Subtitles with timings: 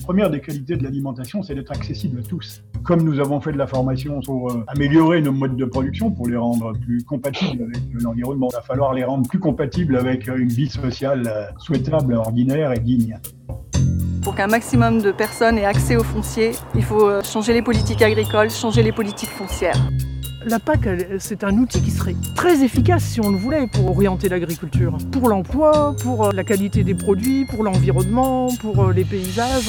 [0.00, 2.62] La première des qualités de l'alimentation, c'est d'être accessible à tous.
[2.82, 6.26] Comme nous avons fait de la formation pour euh, améliorer nos modes de production, pour
[6.26, 10.48] les rendre plus compatibles avec l'environnement, il va falloir les rendre plus compatibles avec une
[10.48, 13.18] vie sociale euh, souhaitable, ordinaire et digne.
[14.22, 18.02] Pour qu'un maximum de personnes aient accès aux fonciers, il faut euh, changer les politiques
[18.02, 19.80] agricoles, changer les politiques foncières.
[20.46, 20.88] La PAC,
[21.18, 24.96] c'est un outil qui serait très efficace si on le voulait pour orienter l'agriculture.
[25.12, 29.68] Pour l'emploi, pour euh, la qualité des produits, pour l'environnement, pour euh, les paysages.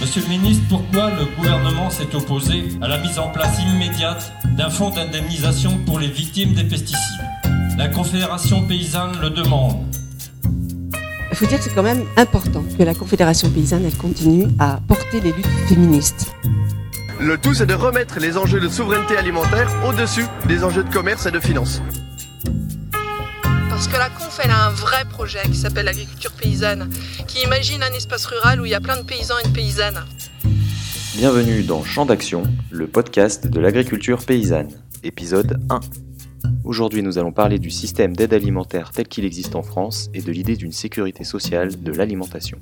[0.00, 4.68] Monsieur le ministre, pourquoi le gouvernement s'est opposé à la mise en place immédiate d'un
[4.68, 7.24] fonds d'indemnisation pour les victimes des pesticides?
[7.78, 9.76] La Confédération paysanne le demande.
[11.30, 14.80] Il faut dire que c'est quand même important que la Confédération paysanne elle continue à
[14.88, 16.34] porter les luttes féministes.
[17.22, 21.26] Le tout, c'est de remettre les enjeux de souveraineté alimentaire au-dessus des enjeux de commerce
[21.26, 21.82] et de finance.
[23.68, 26.88] Parce que la Conf, elle a un vrai projet qui s'appelle l'agriculture paysanne,
[27.26, 30.02] qui imagine un espace rural où il y a plein de paysans et de paysannes.
[31.14, 34.70] Bienvenue dans Champ d'Action, le podcast de l'agriculture paysanne,
[35.02, 35.80] épisode 1.
[36.64, 40.32] Aujourd'hui, nous allons parler du système d'aide alimentaire tel qu'il existe en France et de
[40.32, 42.58] l'idée d'une sécurité sociale de l'alimentation.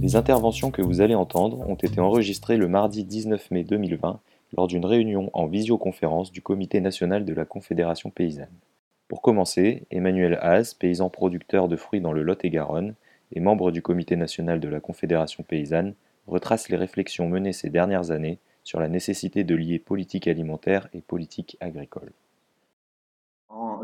[0.00, 4.20] Les interventions que vous allez entendre ont été enregistrées le mardi 19 mai 2020
[4.56, 8.52] lors d'une réunion en visioconférence du Comité national de la Confédération paysanne.
[9.08, 12.94] Pour commencer, Emmanuel Haas, paysan producteur de fruits dans le Lot-et-Garonne
[13.32, 15.94] et membre du Comité national de la Confédération paysanne,
[16.26, 21.00] retrace les réflexions menées ces dernières années sur la nécessité de lier politique alimentaire et
[21.00, 22.12] politique agricole.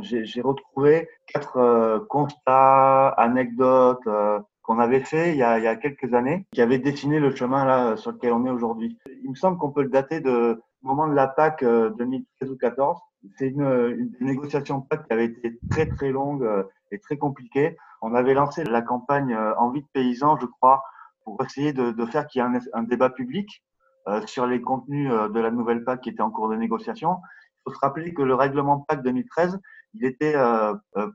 [0.01, 4.39] J'ai retrouvé quatre euh, constats, anecdotes, euh,
[4.69, 7.35] qu'on avait fait il y, a, il y, a, quelques années, qui avait dessiné le
[7.35, 8.99] chemin là sur lequel on est aujourd'hui.
[9.25, 13.01] Il me semble qu'on peut le dater de moment de la PAC 2013 ou 14.
[13.39, 17.79] C'est une, une, négociation PAC qui avait été très très longue euh, et très compliquée.
[18.03, 20.85] On avait lancé la campagne euh, Envie de paysans, je crois,
[21.25, 23.65] pour essayer de, de faire qu'il y ait un, un, débat public
[24.07, 27.17] euh, sur les contenus de la nouvelle PAC qui était en cours de négociation.
[27.57, 29.59] Il faut se rappeler que le règlement PAC 2013,
[29.95, 30.35] il était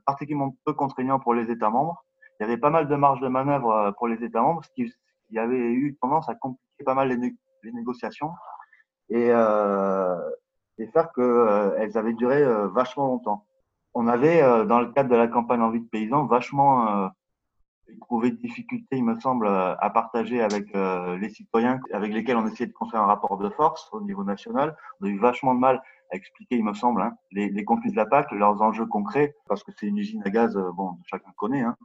[0.04, 2.04] particulièrement peu contraignant pour les États membres
[2.38, 4.70] il y avait pas mal de marge de manœuvre euh, pour les États membres, ce
[4.70, 4.92] qui,
[5.28, 8.32] qui avait eu tendance à compliquer pas mal les, né les négociations
[9.08, 10.18] et, euh,
[10.78, 13.46] et faire qu'elles euh, avaient duré euh, vachement longtemps.
[13.94, 17.10] On avait, euh, dans le cadre de la campagne Envie de paysans, vachement
[17.86, 22.66] éprouvé de difficultés, il me semble, à partager avec les citoyens avec lesquels on essayait
[22.66, 24.76] de construire un rapport de force au niveau national.
[25.00, 27.92] On a eu vachement de mal à expliquer, il me semble, hein, les, les contenus
[27.92, 31.30] de la PAC, leurs enjeux concrets, parce que c'est une usine à gaz, bon, chacun
[31.36, 31.76] connaît, hein,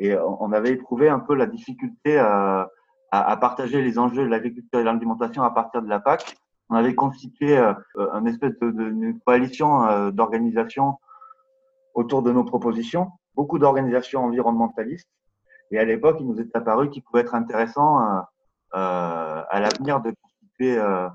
[0.00, 2.70] et on avait éprouvé un peu la difficulté à,
[3.10, 6.36] à, partager les enjeux de l'agriculture et de l'alimentation à partir de la PAC.
[6.70, 10.94] On avait constitué euh, une espèce de, coalition euh, d'organisations
[11.94, 15.08] autour de nos propositions, beaucoup d'organisations environnementalistes.
[15.70, 18.20] Et à l'époque, il nous est apparu qu'il pouvait être intéressant euh,
[18.74, 21.08] euh à l'avenir de constituer euh,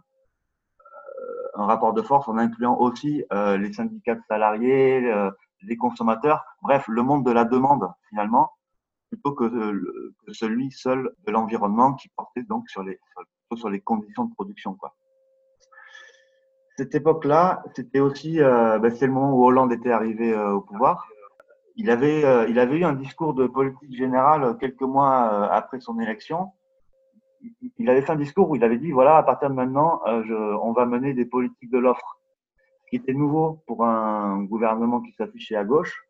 [1.54, 5.02] un rapport de force en incluant aussi euh, les syndicats de salariés,
[5.62, 8.52] les consommateurs, bref, le monde de la demande finalement,
[9.16, 13.00] plutôt que, euh, que celui seul de l'environnement qui portait donc sur les,
[13.56, 14.74] sur, les conditions de production.
[14.76, 14.94] Quoi.
[16.78, 20.62] Cette époque-là, c'était aussi, euh, ben c'est le moment où Hollande était arrivé euh, au
[20.62, 21.08] pouvoir.
[21.78, 26.54] Il avait, il avait eu un discours de politique générale quelques mois après son élection.
[27.78, 30.72] Il avait fait un discours où il avait dit voilà, à partir de maintenant, on
[30.72, 32.18] va mener des politiques de l'offre,
[32.86, 36.08] ce qui était nouveau pour un gouvernement qui s'affichait à gauche,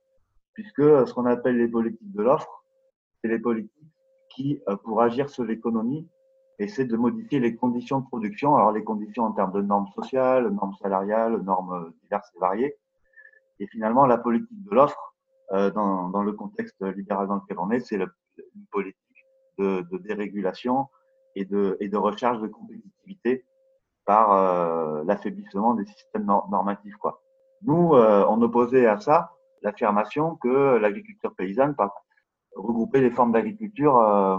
[0.54, 2.65] puisque ce qu'on appelle les politiques de l'offre,
[3.26, 3.72] c'est les politiques
[4.30, 6.08] qui, euh, pour agir sur l'économie,
[6.60, 10.48] essaient de modifier les conditions de production, alors les conditions en termes de normes sociales,
[10.50, 12.76] normes salariales, normes euh, diverses et variées.
[13.60, 15.16] Et finalement, la politique de l'offre,
[15.54, 19.00] euh, dans, le contexte libéral dans lequel on est, c'est une politique
[19.58, 20.88] de, dérégulation
[21.36, 23.46] et de, et de recherche de compétitivité
[24.06, 26.96] par l'affaiblissement des systèmes normatifs.
[27.64, 29.32] Nous, on opposait à ça
[29.64, 32.05] l'affirmation que l'agriculture paysanne, par
[32.56, 34.38] regrouper les formes d'agriculture euh,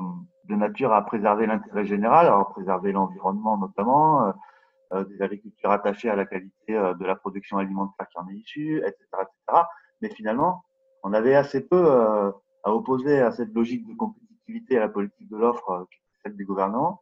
[0.49, 4.33] de nature à préserver l'intérêt général, à préserver l'environnement notamment, euh,
[4.93, 8.37] euh, des agricultures attachées à la qualité euh, de la production alimentaire qui en est
[8.37, 9.63] issue, etc., etc.
[10.01, 10.65] Mais finalement,
[11.03, 12.31] on avait assez peu euh,
[12.63, 15.85] à opposer à cette logique de compétitivité à la politique de l'offre euh,
[16.23, 17.01] celle des gouvernements,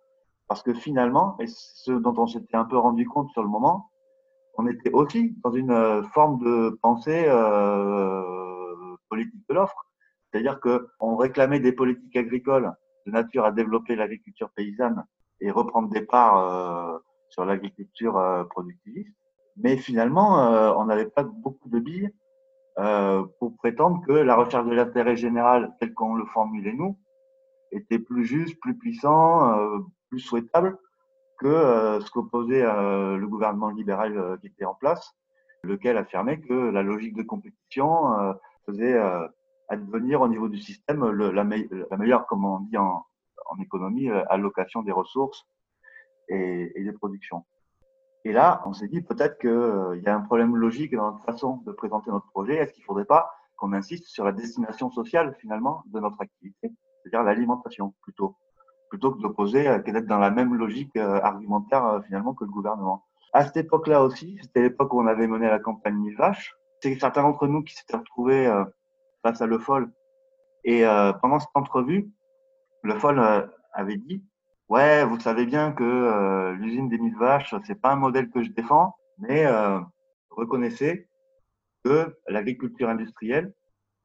[0.49, 3.91] parce que finalement, et ce dont on s'était un peu rendu compte sur le moment,
[4.57, 7.27] on était aussi dans une forme de pensée
[9.09, 9.85] politique de l'offre
[10.35, 12.73] c'est-à-dire qu'on réclamait des politiques agricoles
[13.07, 15.05] de nature à développer l'agriculture paysanne
[15.41, 16.99] et reprendre des parts euh,
[17.29, 19.15] sur l'agriculture euh, productiviste.
[19.57, 22.11] Mais finalement, euh, on n'avait pas beaucoup de billes
[23.39, 26.99] pour prétendre que la recherche de l'intérêt général, tel qu'on le formulait nous,
[27.71, 29.57] était plus juste, plus puissant,
[30.11, 30.77] plus souhaitable
[31.39, 35.15] que ce qu'opposait le gouvernement libéral qui était en place,
[35.63, 38.35] lequel affirmait que la logique de compétition
[38.67, 38.99] faisait
[39.69, 43.05] advenir au niveau du système la, meilleure, comme on dit en,
[43.63, 45.47] économie, allocation des ressources
[46.29, 47.45] et, et des productions.
[48.25, 51.25] Et là, on s'est dit peut-être qu'il euh, y a un problème logique dans notre
[51.25, 52.55] façon de présenter notre projet.
[52.55, 56.73] Est-ce qu'il ne faudrait pas qu'on insiste sur la destination sociale finalement de notre activité,
[57.03, 58.35] c'est-à-dire l'alimentation plutôt,
[58.89, 63.05] plutôt que d'opposer euh, qu'être dans la même logique euh, argumentaire finalement que le gouvernement?
[63.35, 66.55] À cette époque-là aussi, c'était l'époque où on avait mené la campagne Mille Vaches.
[66.81, 68.51] C'est certains d'entre nous qui s'étaient retrouvés
[69.25, 69.91] face à Le Foll.
[70.63, 70.85] Et
[71.21, 72.09] pendant cette entrevue,
[72.83, 73.21] Le Foll
[73.75, 74.23] avait dit
[74.71, 78.43] Ouais, vous savez bien que euh, l'usine des mille vaches, c'est pas un modèle que
[78.43, 79.79] je défends, mais euh,
[80.31, 81.07] reconnaissez
[81.85, 83.53] que l'agriculture industrielle,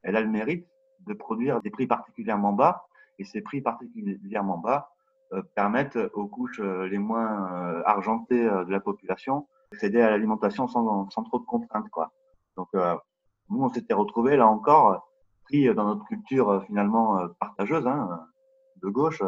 [0.04, 0.68] elle a le mérite
[1.08, 2.86] de produire des prix particulièrement bas,
[3.20, 4.92] et ces prix particulièrement bas
[5.32, 11.24] euh, permettent aux couches les moins argentées de la population d'accéder à l'alimentation sans, sans,
[11.24, 12.12] trop de contraintes, quoi.
[12.58, 15.09] Donc, nous, on s'était retrouvés là encore
[15.50, 18.26] pris dans notre culture finalement partageuse, hein,
[18.82, 19.22] de gauche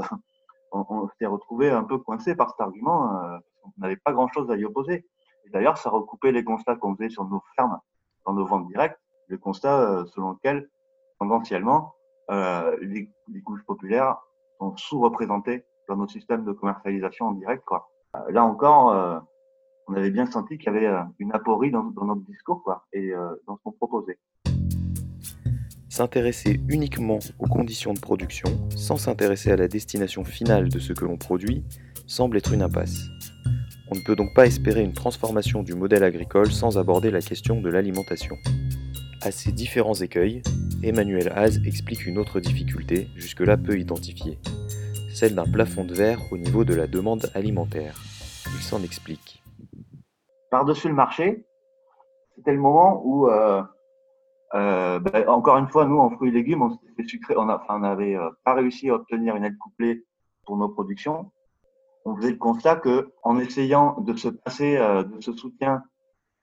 [0.72, 4.56] on, s'est retrouvé un peu coincé par cet argument, euh, qu'on n'avait pas grand-chose à
[4.56, 5.06] y opposer.
[5.52, 7.80] D'ailleurs, ça recoupait les constats qu'on faisait sur nos fermes,
[8.26, 10.70] dans nos ventes directes, le constat euh, selon lequel,
[11.20, 11.94] tendanciellement,
[12.30, 13.10] euh, les,
[13.44, 14.18] couches populaires
[14.60, 17.66] sont sous-représentées dans nos systèmes de commercialisation en direct.
[17.66, 17.90] Quoi.
[18.30, 19.22] là encore,
[19.88, 23.12] on avait bien senti qu'il y avait une aporie dans, dans, notre discours quoi, et
[23.48, 24.20] dans ce qu'on proposait.
[25.92, 28.48] S'intéresser uniquement aux conditions de production,
[28.78, 31.66] sans s'intéresser à la destination finale de ce que l'on produit,
[32.08, 33.08] semble être une impasse.
[33.92, 37.60] On ne peut donc pas espérer une transformation du modèle agricole sans aborder la question
[37.60, 38.38] de l'alimentation.
[39.22, 40.42] À ces différents écueils,
[40.82, 44.40] Emmanuel Haas explique une autre difficulté, jusque-là peu identifiée,
[45.14, 48.02] celle d'un plafond de verre au niveau de la demande alimentaire.
[48.46, 49.44] Il s'en explique.
[50.52, 51.46] Par-dessus le marché,
[52.38, 53.62] c'était le moment où euh,
[54.54, 58.30] euh, ben, encore une fois, nous, en fruits et légumes, on sucré, on n'avait euh,
[58.44, 60.06] pas réussi à obtenir une aide couplée
[60.46, 61.32] pour nos productions.
[62.06, 65.84] On faisait le constat que, en essayant de se passer euh, de ce soutien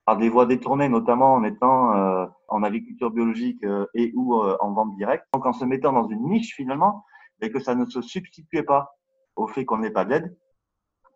[0.05, 3.63] par des voies détournées, notamment en étant euh, en agriculture biologique
[3.93, 7.05] et ou en vente directe, donc en se mettant dans une niche finalement,
[7.41, 8.95] et que ça ne se substituait pas
[9.35, 10.35] au fait qu'on n'ait pas d'aide,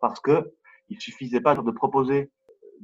[0.00, 0.54] parce que
[0.90, 2.30] il suffisait pas de proposer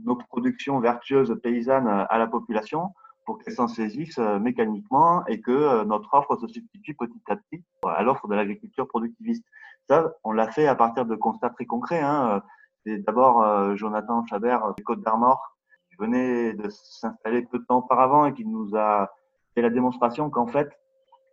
[0.05, 2.93] nos productions vertueuses paysannes à la population
[3.25, 7.37] pour qu'elles s'en saisissent euh, mécaniquement et que euh, notre offre se substitue petit à
[7.37, 9.45] petit à l'offre de l'agriculture productiviste.
[9.89, 12.01] Ça, on l'a fait à partir de constats très concrets.
[12.01, 12.43] Hein.
[12.85, 15.57] C'est d'abord euh, Jonathan Chabert des Côtes d'Armor
[15.91, 19.11] qui venait de s'installer peu de temps auparavant et qui nous a
[19.55, 20.71] fait la démonstration qu'en fait,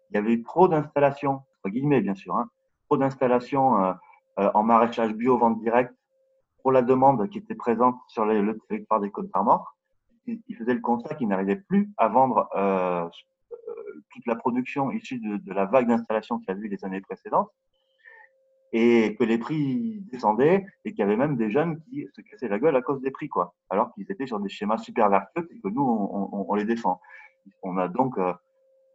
[0.09, 2.49] il y avait eu trop d'installations, entre guillemets bien sûr, hein,
[2.85, 3.95] trop d'installations
[4.37, 5.93] en maraîchage bio vente directe
[6.61, 9.76] pour la demande qui était présente sur le territoire des Côtes d'Armor
[10.27, 13.07] il faisait le constat qu'il n'arrivait plus à vendre euh,
[13.51, 17.49] euh, toute la production issue de, la vague d'installation qu'il a vu les années précédentes
[18.73, 22.49] et que les prix descendaient et qu'il y avait même des jeunes qui se cassaient
[22.49, 25.47] la gueule à cause des prix, quoi, alors qu'ils étaient sur des schémas super vertueux
[25.49, 26.99] et que nous, on, les défend.
[27.63, 28.33] On a donc euh,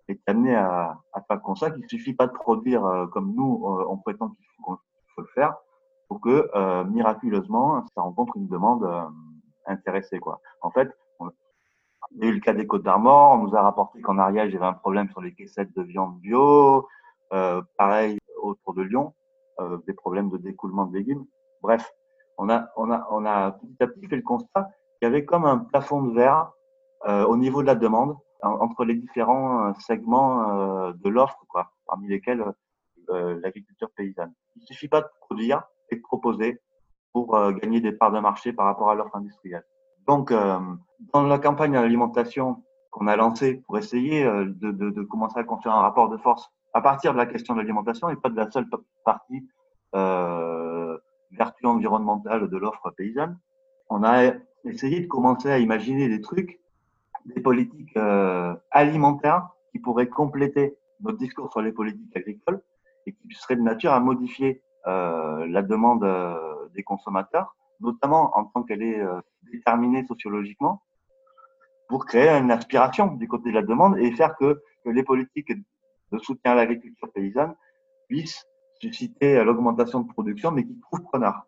[0.08, 3.96] été amené à, faire le constat qu'il ne suffit pas de produire comme nous, on
[3.96, 4.78] prétend qu'il faut,
[5.16, 5.56] le faire
[6.08, 8.86] pour que miraculeusement, ça rencontre une demande
[9.66, 10.18] intéressée.
[10.18, 10.40] Quoi.
[10.60, 10.90] En fait,
[12.10, 13.32] il y a eu le cas des Côtes d'Armor.
[13.32, 15.82] On nous a rapporté qu'en Ariège, il y avait un problème sur les caissettes de
[15.82, 16.88] viande bio.
[17.32, 19.14] Euh, pareil autour de Lyon,
[19.60, 21.24] euh, des problèmes de découlement de légumes.
[21.62, 21.90] Bref,
[22.36, 24.68] on a, on a, on a petit à petit fait le constat
[24.98, 26.52] qu'il y avait comme un plafond de verre
[27.06, 31.38] euh, au niveau de la demande entre les différents segments de l'offre,
[31.86, 32.44] parmi lesquels
[33.08, 34.34] l'agriculture paysanne.
[34.56, 36.60] Il suffit pas de produire et de proposer
[37.12, 39.62] pour gagner des parts de marché par rapport à l'offre industrielle.
[40.06, 40.58] Donc, euh,
[41.12, 45.44] dans la campagne d'alimentation qu'on a lancée pour essayer euh, de, de, de, commencer à
[45.44, 48.36] construire un rapport de force à partir de la question de l'alimentation et pas de
[48.36, 48.66] la seule
[49.04, 49.46] partie
[49.94, 50.98] euh,
[51.32, 53.38] vertu environnementale de l'offre paysanne,
[53.90, 54.32] on a
[54.64, 56.60] essayé de commencer à imaginer des trucs,
[57.26, 62.62] des politiques euh, alimentaires qui pourraient compléter notre discours sur les politiques agricoles
[63.06, 66.06] et qui seraient de nature à modifier euh, la demande
[66.74, 69.20] des consommateurs notamment en tant qu'elle est euh,
[69.52, 70.82] déterminée sociologiquement,
[71.88, 75.52] pour créer une aspiration du côté de la demande et faire que, les politiques
[76.10, 77.54] de soutien à l'agriculture paysanne
[78.08, 78.44] puissent
[78.80, 81.46] susciter l'augmentation de production, mais qui trouvent preneur.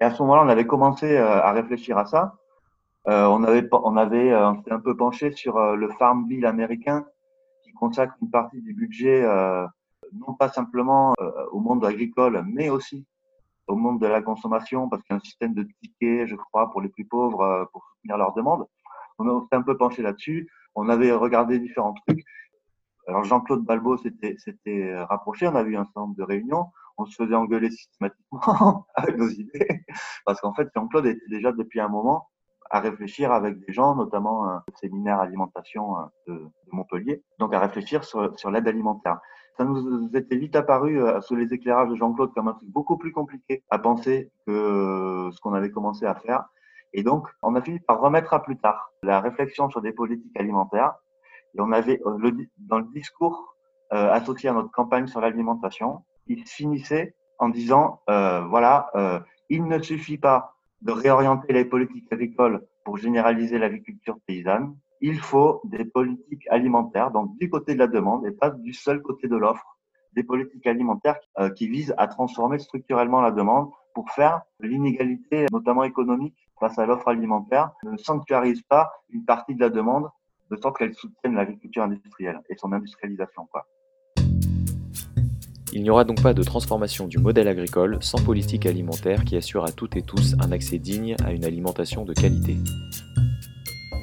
[0.00, 2.36] Et à ce moment-là, on avait commencé euh, à réfléchir à ça.
[3.08, 7.04] Euh, on avait, on avait, on s'était un peu penché sur le Farm Bill américain,
[7.64, 9.26] qui consacre une partie du budget
[10.12, 11.14] non pas simplement
[11.50, 13.06] au monde agricole, mais aussi
[13.70, 16.70] au monde de la consommation, parce qu'il y a un système de tickets, je crois,
[16.70, 18.66] pour les plus pauvres, pour soutenir leurs demandes.
[19.18, 20.50] On s'est un peu penché là-dessus.
[20.74, 22.24] On avait regardé différents trucs.
[23.06, 27.34] Alors Jean-Claude Balbo s'était rapproché, on a eu un certain de réunions, on se faisait
[27.34, 29.84] engueuler systématiquement avec nos idées,
[30.24, 32.28] parce qu'en fait Jean-Claude était déjà depuis un moment
[32.70, 38.04] à réfléchir avec des gens, notamment un séminaire alimentation euh, de, Montpellier, donc à réfléchir
[38.04, 39.18] sur, sur l'aide alimentaire.
[39.56, 42.96] Ça nous était vite apparu euh, sous les éclairages de Jean-Claude comme un truc beaucoup
[42.96, 46.44] plus compliqué à penser que ce qu'on avait commencé à faire.
[46.92, 50.38] Et donc, on a fini par remettre à plus tard la réflexion sur des politiques
[50.38, 50.94] alimentaires.
[51.54, 53.56] Et on avait, euh, le, dans le discours
[53.92, 59.64] euh, associé à notre campagne sur l'alimentation, il finissait en disant, euh, voilà, euh, il
[59.64, 64.76] ne suffit pas de réorienter les politiques agricoles pour généraliser l'agriculture paysanne.
[65.02, 69.00] Il faut des politiques alimentaires, donc du côté de la demande et pas du seul
[69.00, 69.78] côté de l'offre,
[70.14, 75.84] des politiques alimentaires euh, qui visent à transformer structurellement la demande pour faire l'inégalité, notamment
[75.84, 80.08] économique, face à l'offre alimentaire, ne sanctuarise pas une partie de la demande
[80.50, 83.48] de sorte qu'elle soutienne l'agriculture industrielle et son industrialisation.
[85.72, 89.64] Il n'y aura donc pas de transformation du modèle agricole sans politique alimentaire qui assure
[89.64, 92.56] à toutes et tous un accès digne à une alimentation de qualité.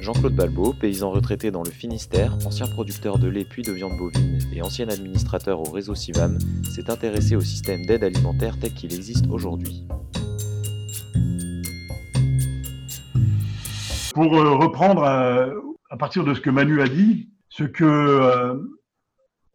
[0.00, 4.38] Jean-Claude Balbo, paysan retraité dans le Finistère, ancien producteur de lait puis de viande bovine
[4.52, 9.26] et ancien administrateur au réseau Sivam, s'est intéressé au système d'aide alimentaire tel qu'il existe
[9.28, 9.86] aujourd'hui.
[14.14, 15.48] Pour euh, reprendre à,
[15.90, 18.54] à, partir de ce que Manu a dit, ce que euh,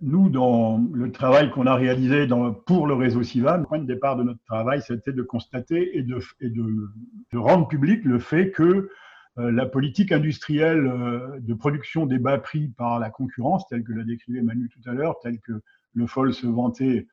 [0.03, 2.27] nous, dans le travail qu'on a réalisé
[2.65, 6.03] pour le réseau Sivan, le point de départ de notre travail, c'était de constater et
[6.03, 8.89] de, rendre public le fait que euh,
[9.37, 14.03] la politique industrielle euh, de production des bas prix par la concurrence, telle que l'a
[14.03, 15.61] décrivait Manu tout à l'heure, telle que
[15.93, 17.07] le FOL se vantait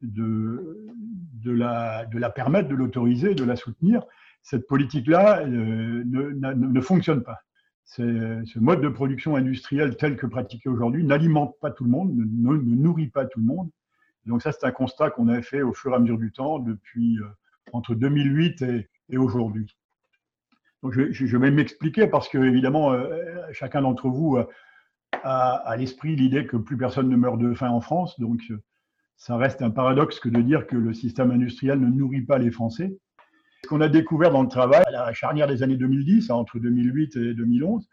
[0.00, 0.86] de,
[1.34, 4.04] de, la, de la permettre, de l'autoriser, de la soutenir,
[4.42, 7.40] cette politique-là euh, ne, ne, ne fonctionne pas
[7.84, 12.24] ce mode de production industrielle tel que pratiqué aujourd'hui n'alimente pas tout le monde, ne,
[12.24, 13.70] ne, nourrit pas tout le monde.
[14.26, 16.58] Donc ça, c'est un constat qu'on a fait au fur et à mesure du temps
[16.58, 17.26] depuis euh,
[17.72, 19.76] entre 2008 et, et aujourd'hui.
[20.90, 23.08] Je, vais m'expliquer parce que évidemment, euh,
[23.52, 24.38] chacun d'entre vous
[25.12, 28.18] a, à l'esprit l'idée que plus personne ne meurt de faim en France.
[28.20, 28.40] Donc
[29.16, 32.50] ça reste un paradoxe que de dire que le système industriel ne nourrit pas les
[32.50, 32.96] Français.
[33.62, 37.16] Ce qu'on a découvert dans le travail, à la charnière des années 2010, entre 2008
[37.16, 37.88] et 2011,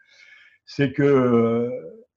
[0.66, 1.70] c'est que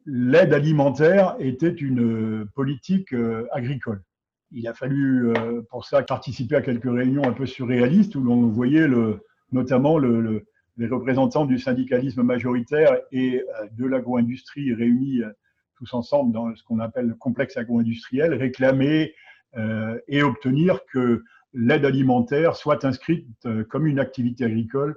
[0.05, 3.15] l'aide alimentaire était une politique
[3.53, 4.03] agricole.
[4.51, 5.31] Il a fallu
[5.69, 9.21] pour ça participer à quelques réunions un peu surréalistes où l'on voyait le,
[9.53, 10.45] notamment le, le,
[10.77, 15.21] les représentants du syndicalisme majoritaire et de l'agro-industrie réunis
[15.75, 19.13] tous ensemble dans ce qu'on appelle le complexe agro-industriel réclamer
[19.57, 24.95] euh, et obtenir que l'aide alimentaire soit inscrite euh, comme une activité agricole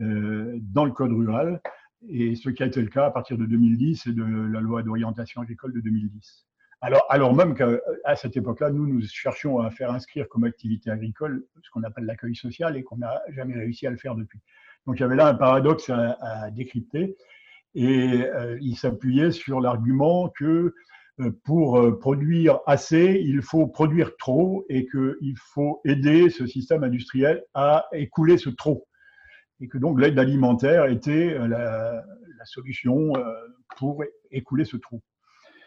[0.00, 1.60] euh, dans le code rural,
[2.08, 4.82] et ce qui a été le cas à partir de 2010 et de la loi
[4.82, 6.46] d'orientation agricole de 2010.
[6.82, 11.46] Alors, alors même qu'à cette époque-là, nous, nous cherchions à faire inscrire comme activité agricole
[11.62, 14.40] ce qu'on appelle l'accueil social et qu'on n'a jamais réussi à le faire depuis.
[14.86, 17.16] Donc il y avait là un paradoxe à, décrypter
[17.74, 20.74] et euh, il s'appuyait sur l'argument que
[21.20, 26.84] euh, pour euh, produire assez, il faut produire trop et qu'il faut aider ce système
[26.84, 28.86] industriel à écouler ce trop.
[29.60, 32.02] Et que donc l'aide alimentaire était la,
[32.46, 33.14] solution
[33.78, 35.00] pour écouler ce trop.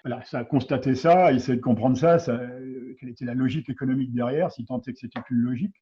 [0.06, 2.40] Voilà, ça a constaté ça, essayer de comprendre ça, ça,
[3.00, 5.74] quelle était la logique économique derrière, si tant est que c'était une logique.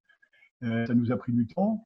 [0.62, 1.86] ça nous a pris du temps.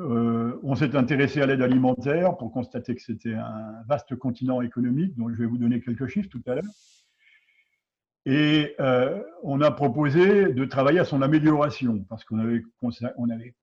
[0.00, 5.14] Euh, on s'est intéressé à l'aide alimentaire pour constater que c'était un vaste continent économique,
[5.16, 6.64] dont je vais vous donner quelques chiffres tout à l'heure.
[8.26, 12.62] Et euh, on a proposé de travailler à son amélioration, parce qu'on avait,
[13.30, 13.54] avait,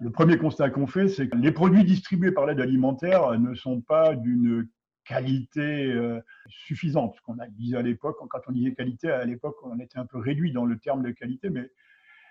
[0.00, 3.80] le premier constat qu'on fait, c'est que les produits distribués par l'aide alimentaire ne sont
[3.80, 4.68] pas d'une
[5.04, 7.14] qualité euh, suffisante.
[7.16, 10.18] Ce qu'on dit à l'époque, quand on disait qualité, à l'époque, on était un peu
[10.18, 11.70] réduit dans le terme de qualité, mais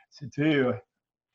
[0.10, 0.62] c'était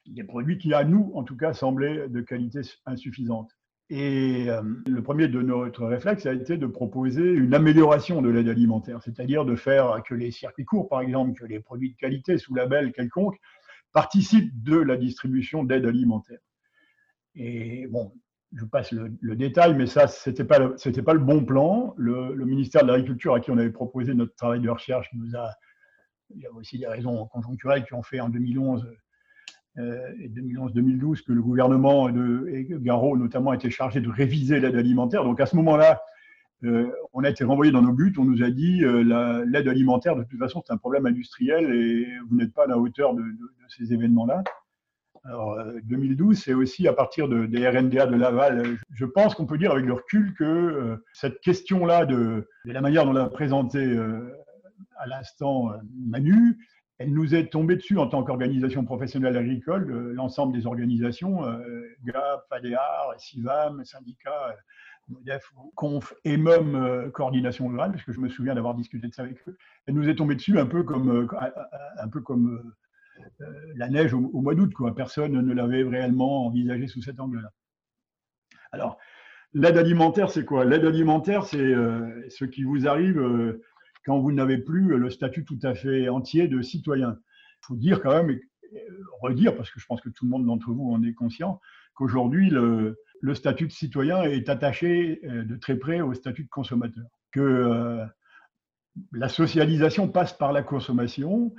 [0.06, 3.50] des produits qui, à nous, en tout cas, semblaient de qualité insuffisante.
[3.90, 8.48] Et euh, le premier de notre réflexe a été de proposer une amélioration de l'aide
[8.48, 12.38] alimentaire, c'est-à-dire de faire que les circuits courts, par exemple, que les produits de qualité
[12.38, 13.36] sous label quelconque,
[13.92, 16.38] participent de la distribution d'aide alimentaire.
[17.34, 18.12] Et bon,
[18.54, 21.94] je passe le, détail, mais ça, ce n'était pas, pas le bon plan.
[21.96, 25.36] Le, le ministère de l'Agriculture, à qui on avait proposé notre travail de recherche, nous
[25.36, 25.52] a.
[26.32, 28.96] Il y a aussi des raisons conjoncturelles qui ont fait en 2011 euh,
[29.76, 35.24] et 2011-2012 que le gouvernement de et Garot notamment était chargé de réviser l'aide alimentaire.
[35.24, 36.00] Donc à ce moment-là,
[36.64, 40.16] euh, on a été renvoyé dans nos buts, on nous a dit euh, l'aide alimentaire,
[40.16, 43.22] de toute façon, c'est un problème industriel et vous n'êtes pas à la hauteur de,
[43.68, 44.42] ces événements-là.
[45.24, 48.78] Alors, 2012, c'est aussi à partir des RNDA de Laval.
[48.94, 53.10] Je pense qu'on peut dire avec le recul que cette question-là de, la manière dont
[53.10, 53.98] on l'a présentée
[54.96, 56.56] à l'instant Manu,
[57.00, 61.40] elle nous est tombée dessus en tant qu'organisation professionnelle agricole, l'ensemble des organisations,
[62.04, 64.54] GAP, FADEAR, SIVAM, syndicats,
[65.10, 69.14] MODEF, CONF et même euh, coordination rurale, parce que je me souviens d'avoir discuté de
[69.14, 69.56] ça avec eux.
[69.86, 71.26] Elle nous est tombée dessus un peu comme, euh,
[73.40, 74.72] euh, la neige au, mois d'août.
[74.96, 77.50] Personne ne l'avait réellement envisagé sous cet angle-là.
[78.72, 78.98] Alors,
[79.52, 80.64] l'aide alimentaire, c'est quoi?
[80.64, 81.58] L'aide alimentaire, c'est
[82.28, 83.20] ce qui vous arrive
[84.04, 87.18] quand vous n'avez plus le statut tout à fait entier de citoyen.
[87.62, 88.38] Il faut dire quand même,
[89.20, 91.60] redire, parce que je pense que tout le monde d'entre vous en est conscient,
[91.94, 92.96] qu'aujourd'hui, le,
[93.34, 97.04] statut de citoyen est attaché euh, de très près au statut de consommateur.
[97.32, 98.04] Que euh,
[99.12, 101.54] la socialisation passe par la consommation,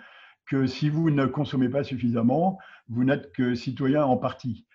[0.48, 2.58] que si vous ne consommez pas suffisamment,
[2.90, 4.66] vous n'êtes que citoyen en partie.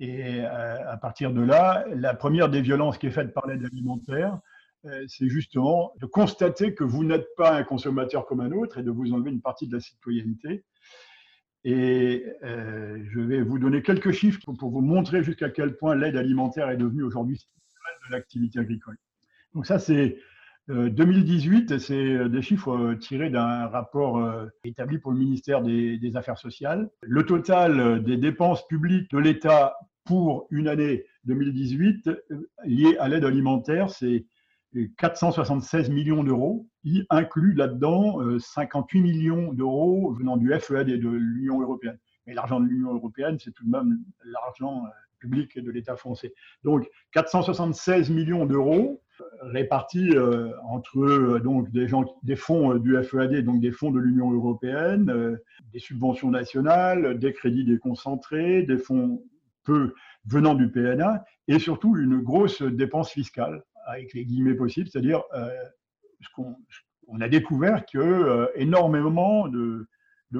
[0.00, 3.64] Et euh, à partir de là, la première des violences qui est faite par l'aide
[3.64, 4.38] alimentaire,
[5.08, 8.90] c'est justement de constater que vous n'êtes pas un consommateur comme un autre et de
[8.90, 10.64] vous enlever une partie de la citoyenneté.
[11.64, 16.16] Et euh, je vais vous donner quelques chiffres pour vous montrer jusqu'à quel point l'aide
[16.16, 17.36] alimentaire est devenue aujourd'hui
[18.08, 18.96] de l'activité agricole.
[19.54, 20.18] Donc ça, c'est
[20.68, 24.22] 2018, euh, c'est euh, des chiffres tirés d'un rapport
[24.64, 26.88] établi pour le ministère des, des, Affaires sociales.
[27.02, 32.10] Le total des dépenses publiques de l'État pour une année 2018
[32.64, 34.26] liées à l'aide alimentaire, c'est
[34.98, 36.66] 476 millions d'euros.
[36.84, 41.98] Il inclut là-dedans 58 euh, millions d'euros venant du FEAD et de l'Union européenne.
[42.26, 46.32] Mais l'argent de l'Union européenne, c'est tout de même l'argent euh, public de l'État français.
[46.62, 50.10] Donc 476 millions d'euros euh, répartis
[50.64, 55.38] entre donc des fonds du FEAD, donc des fonds de l'Union européenne,
[55.72, 59.22] des subventions nationales, des crédits déconcentrés, des fonds
[59.64, 59.94] peu
[60.26, 65.48] venant du PNA et surtout une grosse dépense fiscale avec les guillemets possibles, c'est-à-dire euh,
[67.06, 69.88] on a découvert que euh, énormément de,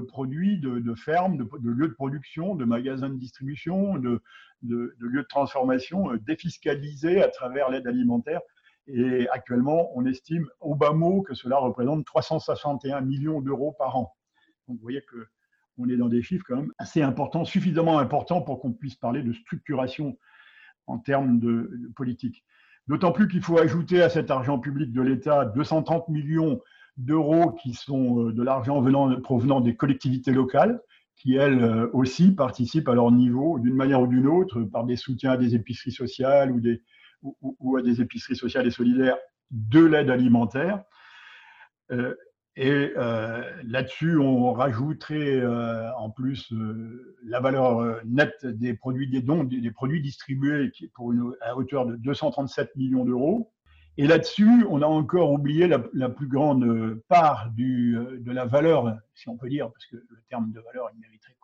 [0.06, 4.20] produits, de, fermes, de, lieux de production, de magasins de distribution, de,
[4.62, 8.40] lieux de transformation euh, défiscalisés à travers l'aide alimentaire.
[8.86, 14.14] Et actuellement, on estime au bas mot que cela représente 361 millions d'euros par an.
[14.66, 15.26] Donc vous voyez que
[15.80, 19.22] on est dans des chiffres quand même assez importants, suffisamment importants pour qu'on puisse parler
[19.22, 20.18] de structuration
[20.86, 22.44] en termes de politique.
[22.88, 26.60] D'autant plus qu'il faut ajouter à cet argent public de l'État 230 millions
[26.96, 28.82] d'euros qui sont euh, de l'argent
[29.22, 30.80] provenant des collectivités locales,
[31.16, 34.96] qui elles euh, aussi participent à leur niveau d'une manière ou d'une autre par des
[34.96, 36.52] soutiens à des épiceries sociales
[37.22, 39.18] ou, à des épiceries sociales et solidaires
[39.50, 40.82] de l'aide alimentaire.
[41.90, 42.14] Euh,
[43.68, 49.70] là-dessus, on rajouterait euh, en plus euh, la valeur nette des produits des dons, des,
[49.70, 53.52] produits distribués qui, pour une, à hauteur de 237 millions d'euros.
[53.98, 59.36] Et là-dessus, on a encore oublié la, plus grande part de la valeur, si on
[59.36, 61.36] peut dire, parce que le terme de valeur, il mériterait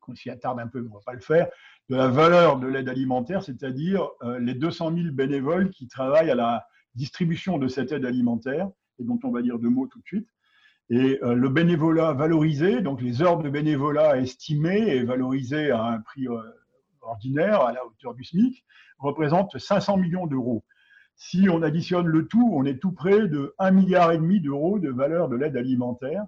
[0.00, 1.48] qu'on s'y attarde un peu, mais on ne va pas le faire,
[1.90, 6.68] de la valeur de l'aide alimentaire, c'est-à-dire les 200 000 bénévoles qui travaillent à la
[6.94, 10.28] distribution de cette aide alimentaire, et dont on va dire deux mots tout de suite.
[10.90, 16.00] Et euh, le bénévolat valorisé, donc les heures de bénévolat estimées et valorisées à un
[16.00, 16.40] prix euh,
[17.02, 18.64] ordinaire, à la hauteur du SMIC,
[18.98, 20.64] représente 500 millions d'euros.
[21.14, 25.28] Si on additionne le tout, on est tout près de 1,5 milliard d'euros de valeur
[25.28, 26.24] de l'aide alimentaire.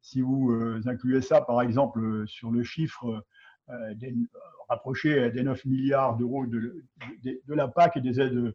[0.00, 3.24] Si vous euh, incluez ça, par exemple, sur le chiffre
[4.68, 6.84] rapproché des 9 milliards d'euros de,
[7.48, 8.54] la PAC et des aides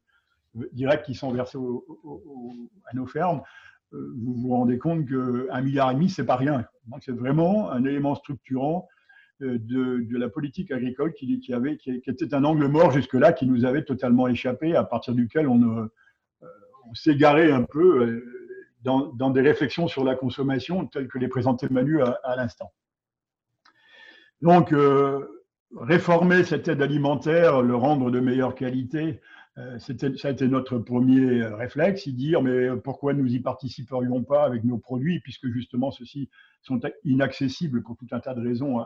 [0.72, 3.42] directes qui sont versées à nos fermes,
[3.92, 6.66] vous vous rendez compte qu'un milliard et demi, c'est pas rien.
[7.02, 8.88] C'est vraiment un élément structurant
[9.42, 11.42] euh, de, la politique agricole qui,
[12.06, 15.88] était un angle mort jusque-là, qui nous avait totalement échappé, à partir duquel on, euh,
[16.90, 18.22] on s'égarait un peu
[18.84, 22.72] dans, dans, des réflexions sur la consommation telles que les présentait Manu à, l'instant.
[24.42, 24.74] Donc,
[25.78, 29.14] réformer cette aide alimentaire, le rendre de meilleure qualité, euh,
[29.80, 34.46] ça a été notre premier euh, réflexe, y dire mais pourquoi nous y participerions pas
[34.46, 36.30] avec nos produits, puisque justement ceux-ci
[36.62, 38.86] sont inaccessibles pour tout un tas de raisons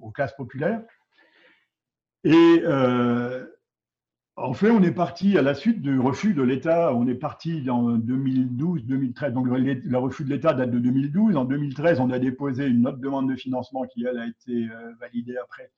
[0.00, 0.82] aux classes populaires.
[2.24, 3.44] Et euh,
[4.36, 6.94] en fait, on est parti à la suite du refus de l'État.
[6.94, 9.32] On est parti en 2012-2013.
[9.32, 11.36] Donc, le, refus de l'État date de 2012.
[11.36, 14.68] En 2013, on a déposé une autre demande de financement qui, elle, a été
[15.00, 15.70] validée après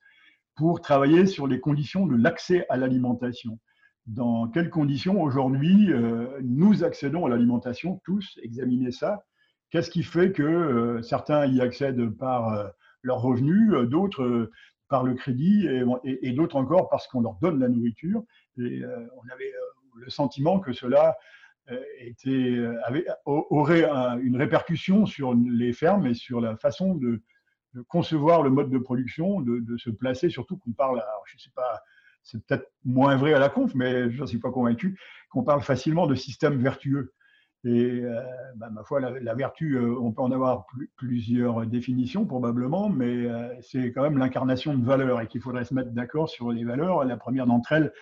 [0.57, 3.59] pour travailler sur les conditions de l'accès à l'alimentation.
[4.07, 5.91] dans quelles conditions aujourd'hui
[6.43, 9.25] nous accédons à l'alimentation, tous, examiner ça.
[9.71, 12.71] Qu'est-ce qui fait que certains y accèdent par
[13.03, 14.51] leurs revenus, d'autres
[14.89, 15.67] par le crédit
[16.05, 18.23] et, d'autres encore parce qu'on leur donne la nourriture.
[18.59, 19.53] On avait
[19.97, 21.17] le sentiment que cela
[23.25, 23.85] aurait
[24.23, 27.23] une répercussion sur les fermes et sur la façon de,
[27.89, 31.83] concevoir le mode de production, de, se placer, surtout qu'on parle, alors je sais pas,
[32.23, 34.99] c'est peut-être moins vrai à la conf, mais je ne suis pas convaincu,
[35.31, 37.13] qu'on parle facilement de système vertueux.
[37.65, 38.21] Et euh,
[38.57, 43.49] bah, ma foi, la, vertu, euh, on peut en avoir plusieurs définitions probablement, mais euh,
[43.63, 47.05] c'est quand même l'incarnation de valeurs et qu'il faudrait se mettre d'accord sur les valeurs.
[47.05, 47.93] La première d'entre elles,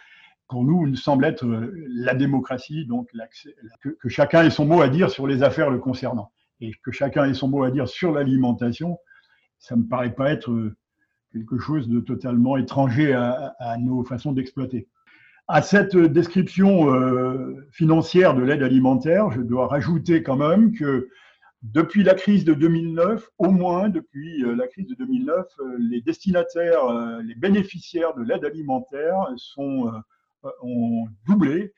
[0.49, 3.09] pour nous, nous semble être la démocratie, donc
[3.81, 6.33] que, chacun ait son mot à dire sur les affaires le concernant.
[6.61, 8.99] Et que chacun ait son mot à dire sur l'alimentation,
[9.63, 10.73] ça me paraît pas être
[11.33, 14.89] quelque chose de totalement étranger à, nos façons d'exploiter.
[15.49, 21.09] À cette description euh, financière de l'aide alimentaire, je dois rajouter quand même que
[21.63, 26.01] depuis la crise de 2009, au moins depuis euh, la crise de 2009, euh, les
[26.01, 29.93] destinataires, les bénéficiaires de l'aide alimentaire sont,
[30.63, 31.73] ont doublé.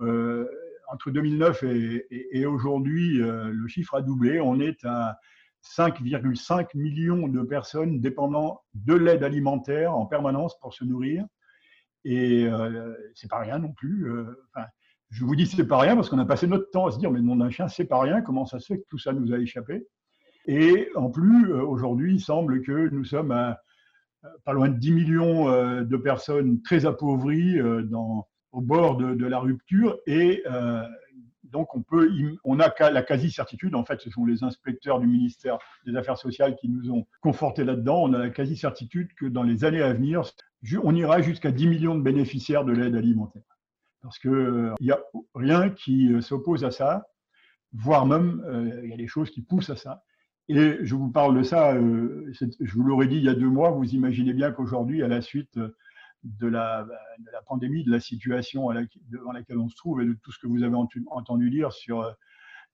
[0.00, 2.06] entre 2009 et,
[2.38, 4.40] et aujourd'hui, le chiffre a doublé.
[4.40, 5.16] On est à
[5.62, 11.24] 5,5 millions de personnes dépendant de l'aide alimentaire en permanence pour se nourrir.
[12.04, 14.10] Et euh, c'est pas rien non plus.
[14.10, 14.24] Euh,
[15.10, 17.10] je vous dis c'est pas rien parce qu'on a passé notre temps à se dire
[17.10, 18.22] mais nom d'un chien c'est pas rien.
[18.22, 19.86] Comment ça se fait que tout ça nous a échappé?
[20.46, 23.60] Et en plus euh, aujourd'hui il semble que nous sommes à
[24.44, 29.38] pas loin de 10 millions euh, de personnes très appauvries au bord de, de la
[29.38, 30.44] rupture et
[31.52, 32.10] donc on peut,
[32.44, 36.56] on a la quasi-certitude, en fait, ce sont les inspecteurs du ministère des Affaires sociales
[36.56, 40.22] qui nous ont conforté là-dedans, on a la quasi-certitude que dans les années à venir,
[40.82, 43.42] on ira jusqu'à 10 millions de bénéficiaires de l'aide alimentaire.
[44.00, 44.98] Parce qu'il n'y a
[45.34, 47.06] rien qui euh, s'oppose à ça,
[47.72, 50.02] voire même euh, il y a des choses qui poussent à ça.
[50.48, 53.48] Et je vous parle de ça, euh, je vous l'aurais dit il y a deux
[53.48, 55.58] mois, vous imaginez bien qu'aujourd'hui, à la suite
[56.24, 56.86] de la,
[57.46, 58.76] pandémie, de la situation à
[59.10, 62.02] devant laquelle on se trouve et de tout ce que vous avez entendu dire sur
[62.02, 62.12] euh,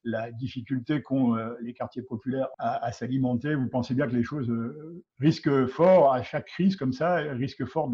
[0.05, 4.51] la difficulté qu'ont euh, les quartiers populaires à, s'alimenter, vous pensez bien que les choses
[4.51, 7.91] euh, risquent fort, à chaque crise comme ça, risquent fort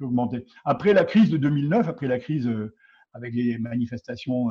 [0.00, 0.46] d'augmenter.
[0.64, 2.50] Après la crise de 2009, après la crise
[3.14, 4.48] avec les manifestations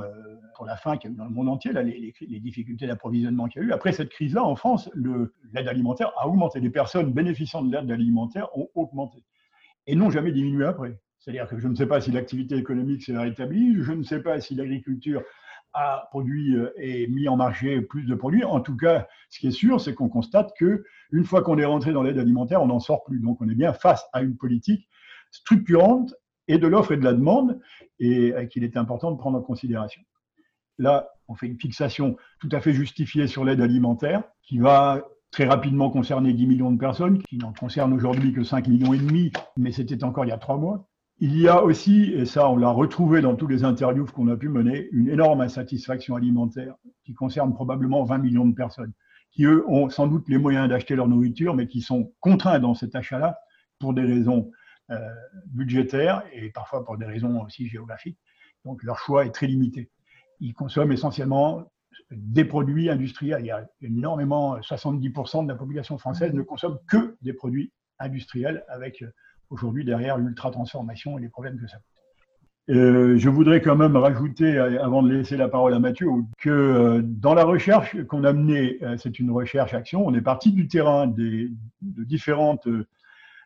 [0.55, 2.85] pour la faim qu'il y a eu dans le monde entier, là, les, les, difficultés
[2.85, 4.89] d'approvisionnement qu'il y a eu, après cette crise-là, en France,
[5.53, 6.59] l'aide alimentaire a augmenté.
[6.59, 9.23] Les personnes bénéficiant de l'aide alimentaire ont augmenté
[9.87, 10.99] et n'ont jamais diminué après.
[11.19, 14.39] C'est-à-dire que je ne sais pas si l'activité économique s'est rétablie, je ne sais pas
[14.39, 15.23] si l'agriculture
[15.73, 18.43] a produit euh, et mis en marché plus de produits.
[18.43, 21.65] En tout cas, ce qui est sûr, c'est qu'on constate que une fois qu'on est
[21.65, 23.19] rentré dans l'aide alimentaire, on n'en sort plus.
[23.19, 24.87] Donc, on est bien face à une politique
[25.31, 26.13] structurante
[26.47, 27.59] et de l'offre et de la demande,
[27.99, 30.01] et euh, qu'il est important de prendre en considération.
[30.77, 35.45] Là, on fait une fixation tout à fait justifiée sur l'aide alimentaire, qui va très
[35.45, 39.31] rapidement concerné 10 millions de personnes, qui n'en concernent aujourd'hui que 5 millions et demi,
[39.57, 40.87] mais c'était encore il y a trois mois.
[41.19, 44.37] Il y a aussi, et ça on l'a retrouvé dans tous les interviews qu'on a
[44.37, 48.93] pu mener, une énorme insatisfaction alimentaire qui concerne probablement 20 millions de personnes,
[49.31, 52.75] qui eux ont sans doute les moyens d'acheter leur nourriture, mais qui sont contraints dans
[52.75, 53.39] cet achat-là
[53.79, 54.51] pour des raisons
[54.91, 54.99] euh,
[55.47, 58.19] budgétaires et parfois pour des raisons aussi géographiques.
[58.63, 59.89] Donc leur choix est très limité.
[60.39, 61.65] Ils consomment essentiellement
[62.11, 63.41] des produits industriels.
[63.41, 68.63] Il y a énormément, 70% de la population française ne consomme que des produits industriels,
[68.67, 69.11] avec euh,
[69.49, 72.75] aujourd'hui derrière l'ultra-transformation et les problèmes que ça pose.
[72.75, 76.07] Euh, je voudrais quand même rajouter, euh, avant de laisser la parole à Mathieu,
[76.37, 81.07] que dans la recherche qu'on a menée, c'est une recherche-action, on est parti du terrain
[81.07, 81.49] des,
[81.81, 82.59] de différents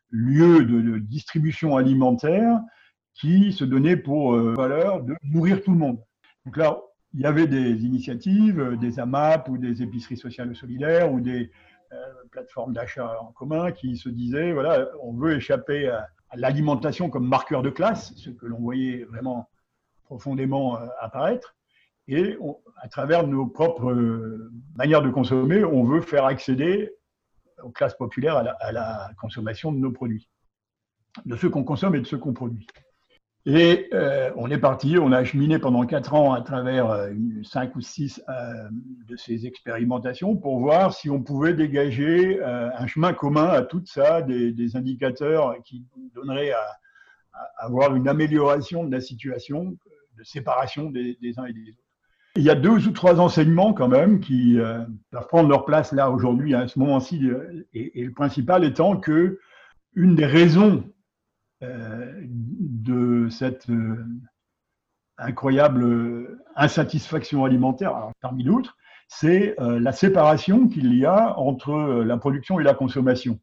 [0.09, 2.59] lieux de, de, distribution alimentaire
[3.13, 5.99] qui se donnaient pour valeur de nourrir tout le monde.
[6.45, 6.79] Donc là,
[7.13, 11.51] il y avait des initiatives, euh, des AMAP ou des épiceries sociales solidaires ou des
[11.91, 11.97] euh,
[12.31, 17.61] plateformes d'achat en commun qui se disaient, voilà, on veut échapper à, l'alimentation comme marqueur
[17.61, 19.49] de classe, ce que l'on voyait vraiment
[20.05, 21.55] profondément euh, apparaître.
[22.07, 22.37] Et
[22.81, 23.93] à travers nos propres
[24.75, 26.91] manières de consommer, on veut faire accéder
[27.61, 30.27] aux classes populaires à la, à la consommation de nos produits,
[31.25, 32.65] de ceux qu'on consomme et de ceux qu'on produit.
[33.47, 37.09] Et euh, on est parti, on a acheminé pendant quatre ans à travers euh,
[37.41, 38.33] cinq ou six euh,
[39.07, 44.21] de ces expérimentations pour voir si on pouvait dégager un chemin commun à tout ça,
[44.21, 46.63] des, indicateurs qui donneraient à,
[47.57, 49.75] avoir une amélioration de la situation
[50.17, 51.77] de séparation des, uns et des autres.
[52.35, 54.57] Il y a deux ou trois enseignements quand même qui
[55.11, 57.27] doivent prendre leur place là aujourd'hui à ce moment-ci,
[57.73, 59.39] et, et le principal étant que
[59.95, 60.83] une des raisons
[61.61, 63.67] de cette
[65.17, 72.63] incroyable insatisfaction alimentaire, parmi d'autres, c'est la séparation qu'il y a entre la production et
[72.63, 73.39] la consommation.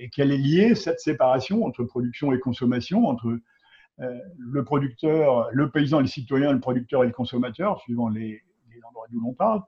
[0.00, 3.38] Et qu'elle est liée, cette séparation entre production et consommation, entre
[3.98, 8.42] le producteur, le paysan, le citoyen, le producteur et le consommateur, suivant les,
[8.88, 9.62] endroits d'où l'on parle,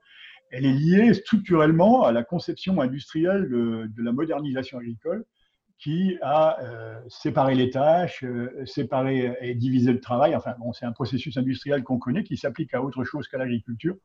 [0.49, 5.25] elle est liée structurellement à la conception industrielle de, la modernisation agricole
[5.83, 10.35] qui a euh, séparé les tâches, euh, séparé et divisé le travail.
[10.35, 13.95] Enfin, bon, c'est un processus industriel qu'on connaît qui s'applique à autre chose qu'à l'agriculture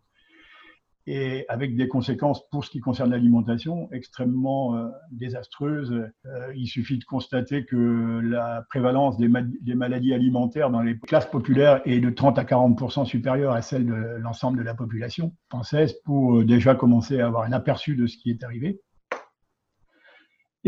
[1.08, 5.90] et avec des conséquences pour ce qui concerne l'alimentation extrêmement euh, désastreuses.
[6.26, 9.28] Euh, il suffit de constater que la prévalence des,
[9.74, 13.94] maladies alimentaires dans les classes populaires est de 30 à 40 supérieure à celle de
[14.18, 18.18] l'ensemble de la population française pour euh, déjà commencer à avoir un aperçu de ce
[18.18, 18.82] qui est arrivé.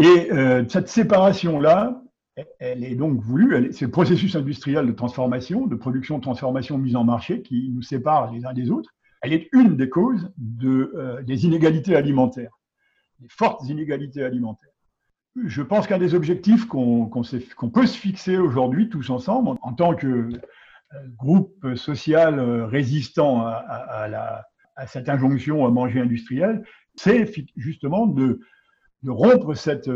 [0.00, 0.30] Et
[0.68, 2.02] cette séparation-là,
[2.58, 7.04] elle est donc voulue, c'est le processus industriel de transformation, de production, transformation, mise en
[7.04, 8.90] marché qui nous sépare les uns des autres
[9.22, 12.58] elle est une des causes de, euh, des inégalités alimentaires,
[13.18, 14.70] des fortes inégalités alimentaires.
[15.44, 20.06] Je pense qu'un des objectifs qu'on peut se fixer aujourd'hui tous ensemble, en, tant que
[20.06, 20.30] euh,
[21.16, 24.44] groupe social euh, résistant à,
[24.76, 26.64] à, cette injonction à manger industriel,
[26.96, 28.40] c'est justement de,
[29.02, 29.90] de, rompre cette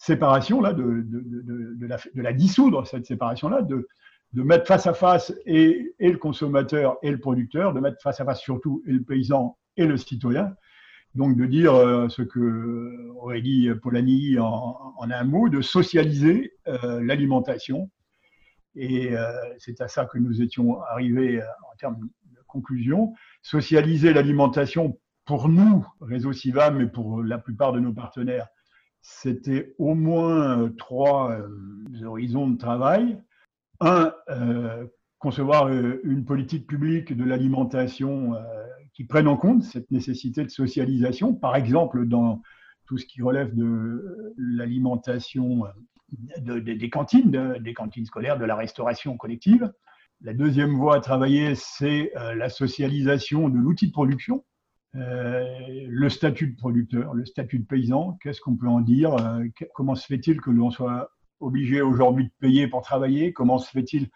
[0.00, 1.76] séparation-là, de, de,
[2.14, 3.86] de, la, dissoudre, cette séparation-là, de,
[4.32, 8.40] mettre face à face et, le consommateur et le producteur, de mettre face à face
[8.40, 10.54] surtout et le paysan et le citoyen.
[11.14, 17.02] Donc de dire euh, ce que aurait dit Polanyi en, un mot, de socialiser euh,
[17.02, 17.90] l'alimentation.
[18.76, 19.26] Et euh,
[19.58, 23.12] c'est à ça que nous étions arrivés en termes de conclusion.
[23.42, 24.98] Socialiser l'alimentation
[25.30, 28.48] pour nous, Réseau Civam, et pour la plupart de nos partenaires,
[29.00, 31.38] c'était au moins trois
[32.02, 33.16] horizons de travail.
[33.78, 34.88] Un, euh,
[35.20, 38.40] concevoir euh, une politique publique de l'alimentation euh,
[38.92, 42.42] qui prenne en compte cette nécessité de socialisation, par exemple dans
[42.86, 45.62] tout ce qui relève de l'alimentation
[46.38, 49.72] des cantines, des cantines scolaires, de la restauration collective.
[50.22, 54.44] La deuxième voie à travailler, c'est la socialisation de l'outil de production,
[54.94, 58.18] le statut de producteur, le statut de paysan.
[58.22, 59.16] Qu'est-ce qu'on peut en dire
[59.74, 63.32] Comment se fait-il que l'on soit obligé aujourd'hui de payer pour travailler?
[63.32, 64.08] Comment se fait-il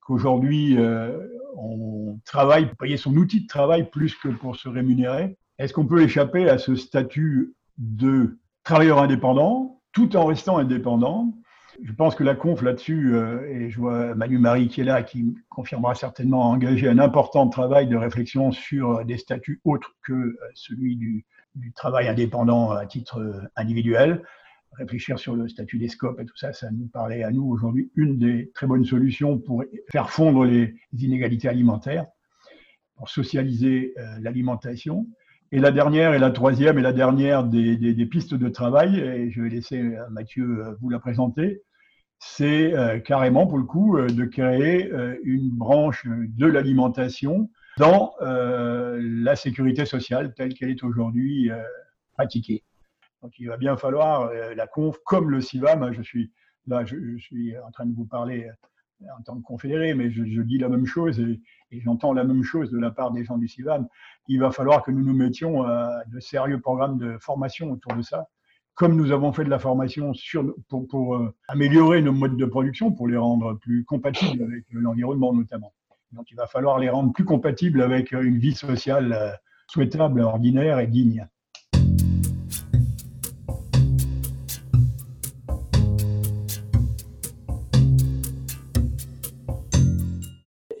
[0.00, 1.18] qu'aujourd'hui euh,
[1.56, 5.36] on travaille pour payer son outil de travail plus que pour se rémunérer?
[5.58, 11.34] Est-ce qu'on peut échapper à ce statut de travailleur indépendant tout en restant indépendant
[11.82, 15.02] je pense que la conf là-dessus, euh, et je vois Manu Marie qui est là,
[15.02, 20.36] qui confirmera certainement engager un important travail de réflexion sur des statuts autres que euh,
[20.54, 21.24] celui du,
[21.74, 24.22] travail indépendant à titre individuel
[24.78, 27.90] réfléchir sur le statut des scopes et tout ça, ça nous parlait à nous aujourd'hui
[27.96, 32.06] une des très bonnes solutions pour faire fondre les inégalités alimentaires,
[32.96, 35.06] pour socialiser euh, l'alimentation.
[35.52, 39.42] Et la dernière et la troisième et la dernière des, pistes de travail, et je
[39.42, 41.62] vais laisser euh, Mathieu euh, vous la présenter,
[42.18, 42.72] c'est
[43.04, 44.90] carrément pour le coup de créer
[45.22, 51.50] une branche de l'alimentation dans la sécurité sociale telle qu'elle est aujourd'hui
[52.14, 52.64] pratiquée.
[53.22, 55.92] Donc il va bien falloir euh, la conf comme le CIVAM.
[55.92, 56.32] Je suis
[56.66, 58.48] là, je, suis en train de vous parler
[59.02, 61.40] euh, en tant que confédéré, mais je, dis la même chose et,
[61.72, 63.88] j'entends la même chose de la part des gens du CIVAM.
[64.28, 68.02] Il va falloir que nous nous mettions à de sérieux programmes de formation autour de
[68.02, 68.28] ça,
[68.76, 72.92] comme nous avons fait de la formation sur, pour, euh, améliorer nos modes de production,
[72.92, 75.72] pour les rendre plus compatibles avec l'environnement notamment.
[76.12, 80.86] Donc il va falloir les rendre plus compatibles avec une vie sociale souhaitable, ordinaire et
[80.86, 81.26] digne.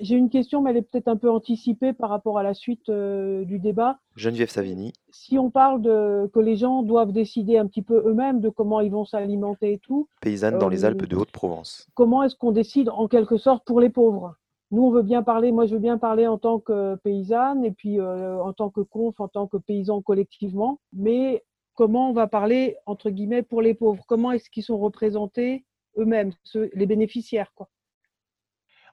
[0.06, 2.90] J'ai une question, mais elle est peut-être un peu anticipée par rapport à la suite
[2.90, 3.98] euh, du débat.
[4.14, 4.92] Geneviève Savini.
[5.10, 8.78] Si on parle de que les gens doivent décider un petit peu eux-mêmes de comment
[8.78, 10.08] ils vont s'alimenter et tout.
[10.20, 11.88] Paysanne dans les euh, Alpes de Haute-Provence.
[11.94, 14.36] Comment est-ce qu'on décide en quelque sorte pour les pauvres?
[14.70, 17.72] Nous, on veut bien parler, moi je veux bien parler en tant que paysanne et
[17.72, 20.78] puis euh, en tant que conf, en tant que paysan collectivement.
[20.92, 21.42] Mais
[21.74, 24.04] comment on va parler, entre guillemets, pour les pauvres?
[24.06, 25.64] Comment est-ce qu'ils sont représentés
[25.98, 27.68] eux-mêmes, les bénéficiaires quoi?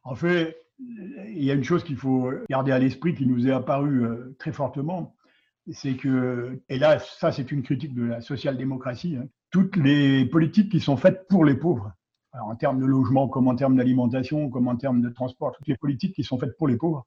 [0.04, 0.58] En fait,
[1.30, 4.36] il y a une chose qu'il faut garder à l'esprit qui nous est apparue euh,
[4.40, 5.16] très fortement,
[5.72, 10.72] c'est que, et là, ça c'est une critique de la social-démocratie, hein, toutes les politiques
[10.72, 11.94] qui sont faites pour les pauvres,
[12.34, 15.78] en termes de logement, comme en termes d'alimentation, comme en termes de transport, toutes les
[15.78, 17.06] politiques qui sont faites pour les pauvres,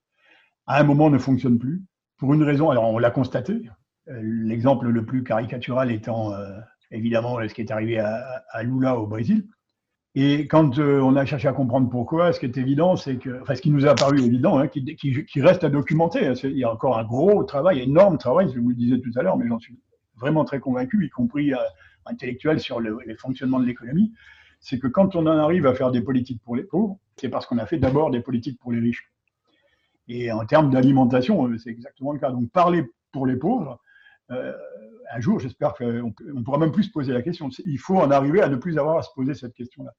[0.65, 1.83] à un moment ne fonctionnent plus,
[2.17, 3.61] pour une raison, alors on l'a constaté,
[4.07, 6.57] euh, l'exemple le plus caricatural étant euh,
[6.91, 9.47] évidemment ce qui est arrivé à, à Lula au Brésil,
[10.19, 13.53] Et quand on a cherché à comprendre pourquoi, ce qui est évident, c'est que, enfin,
[13.53, 16.73] ce qui nous a paru évident, hein, qui, reste à documenter, hein, il y a
[16.73, 19.59] encore un gros travail, énorme travail, je vous le disais tout à l'heure, mais j'en
[19.59, 19.77] suis
[20.15, 21.53] vraiment très convaincu, y compris
[22.07, 24.11] intellectuel sur le, les fonctionnements de l'économie,
[24.59, 27.45] c'est que quand on en arrive à faire des politiques pour les pauvres, c'est parce
[27.45, 29.11] qu'on a fait d'abord des politiques pour les riches.
[30.07, 32.31] Et en termes d'alimentation, c'est exactement le cas.
[32.31, 33.79] Donc parler pour les pauvres,
[34.31, 34.51] euh,
[35.11, 37.49] un jour, j'espère qu'on on pourra même plus se poser la question.
[37.67, 39.93] Il faut en arriver à ne plus avoir à se poser cette question-là.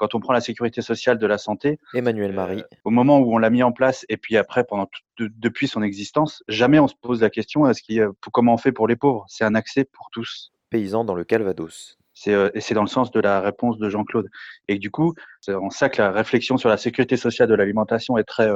[0.00, 3.34] Quand on prend la sécurité sociale de la santé, Emmanuel Marie, euh, au moment où
[3.34, 6.94] on l'a mis en place et puis après, pendant depuis son existence, jamais on se
[6.98, 9.26] pose la question est-ce qu'il, comment on fait pour les pauvres?
[9.28, 10.52] C'est un accès pour tous.
[10.70, 11.98] Paysan dans le Calvados.
[12.14, 14.30] C'est, euh, et c'est dans le sens de la réponse de Jean-Claude.
[14.68, 18.16] Et du coup, c'est en ça que la réflexion sur la sécurité sociale de l'alimentation
[18.16, 18.48] est très,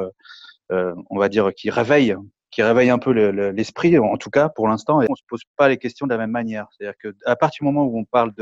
[0.73, 2.17] euh, on va dire, qui réveille
[2.55, 3.11] qui réveille un peu
[3.51, 6.19] l'esprit, en tout cas pour l'instant, et on se pose pas les questions de la
[6.19, 6.69] même manière.
[6.71, 8.33] C'est-à-dire que à partir du moment où on parle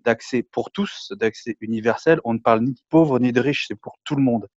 [0.00, 3.78] d'accès pour tous, d'accès universel, on ne parle ni de pauvres ni de riches, c'est
[3.78, 4.48] pour tout le monde.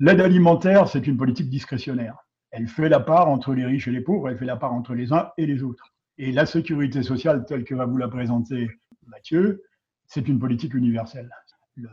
[0.00, 2.16] L'aide alimentaire, c'est une politique discrétionnaire.
[2.50, 4.94] Elle fait la part entre les riches et les pauvres, elle fait la part entre
[4.94, 5.94] les uns et les autres.
[6.18, 8.68] Et la sécurité sociale, telle que va vous la présenter
[9.06, 9.62] Mathieu,
[10.06, 11.30] c'est une politique universelle
[11.76, 11.88] le,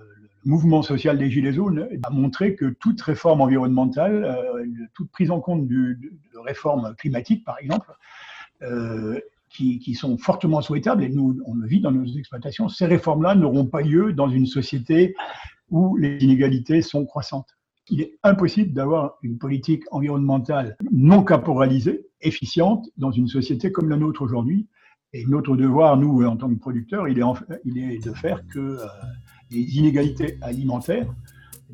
[0.46, 5.40] mouvement social des Gilets jaunes a montré que toute réforme environnementale, euh, toute prise en
[5.40, 5.98] compte de,
[6.46, 7.92] réformes climatiques, par exemple,
[8.62, 13.36] euh, qui, sont fortement souhaitables, et nous, on le vit dans nos exploitations, ces réformes-là
[13.36, 15.16] n'auront pas lieu dans une société
[15.70, 17.58] où les inégalités sont croissantes.
[17.90, 23.98] Il est impossible d'avoir une politique environnementale non caporalisée, efficiente, dans une société comme la
[23.98, 24.68] nôtre aujourd'hui.
[25.12, 27.24] Et notre devoir, nous, en tant que producteurs, il est,
[27.66, 28.86] il est de faire que euh,
[29.52, 31.08] les inégalités alimentaires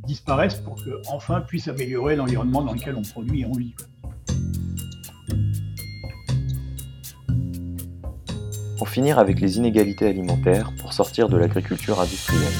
[0.07, 3.75] disparaissent pour que enfin puisse améliorer l'environnement dans lequel on produit et on vit.
[8.77, 12.53] Pour finir avec les inégalités alimentaires pour sortir de l'agriculture industrielle.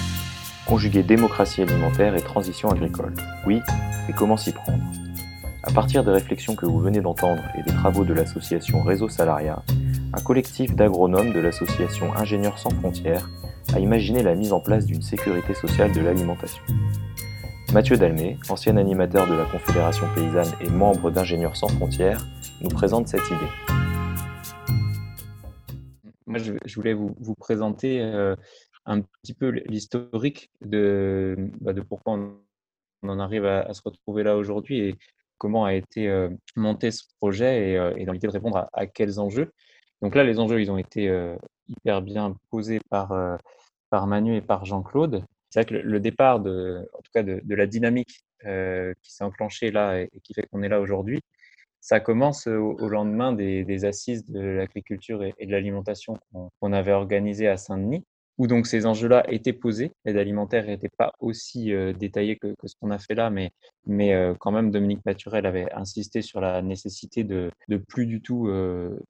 [0.65, 3.13] Conjuguer démocratie alimentaire et transition agricole.
[3.45, 3.61] Oui,
[4.07, 4.83] mais comment s'y prendre?
[5.63, 9.63] À partir des réflexions que vous venez d'entendre et des travaux de l'association Réseau Salariat,
[10.13, 13.29] un collectif d'agronomes de l'association Ingénieurs sans frontières
[13.73, 16.61] a imaginé la mise en place d'une sécurité sociale de l'alimentation.
[17.73, 22.25] Mathieu Dalmé, ancien animateur de la Confédération paysanne et membre d'Ingénieurs sans frontières,
[22.61, 23.75] nous présente cette idée.
[26.25, 28.35] Moi, je voulais vous, présenter euh,
[28.85, 34.37] un petit peu l'historique de, bah, de pourquoi on en arrive à, se retrouver là
[34.37, 34.95] aujourd'hui et
[35.37, 39.19] comment a été euh, monté ce projet et, euh, dans l'idée de répondre à, quels
[39.19, 39.51] enjeux.
[40.01, 41.09] Donc là, les enjeux, ils ont été
[41.67, 43.13] hyper bien posés par,
[43.89, 45.23] par Manu et par Jean-Claude.
[45.49, 49.23] C'est vrai que le, départ, de, en tout cas de, la dynamique euh, qui s'est
[49.23, 51.21] enclenchée là et, qui fait qu'on est là aujourd'hui,
[51.79, 56.17] ça commence au, lendemain des, assises de l'agriculture et, de l'alimentation
[56.59, 58.03] qu'on avait organisées à Saint-Denis,
[58.37, 59.91] où donc ces enjeux-là étaient posés.
[60.03, 63.51] L'aide alimentaire n'était pas aussi euh, détaillée que, ce qu'on a fait là, mais,
[63.85, 68.21] mais euh, quand même, Dominique Maturel avait insisté sur la nécessité de, de plus du
[68.21, 68.47] tout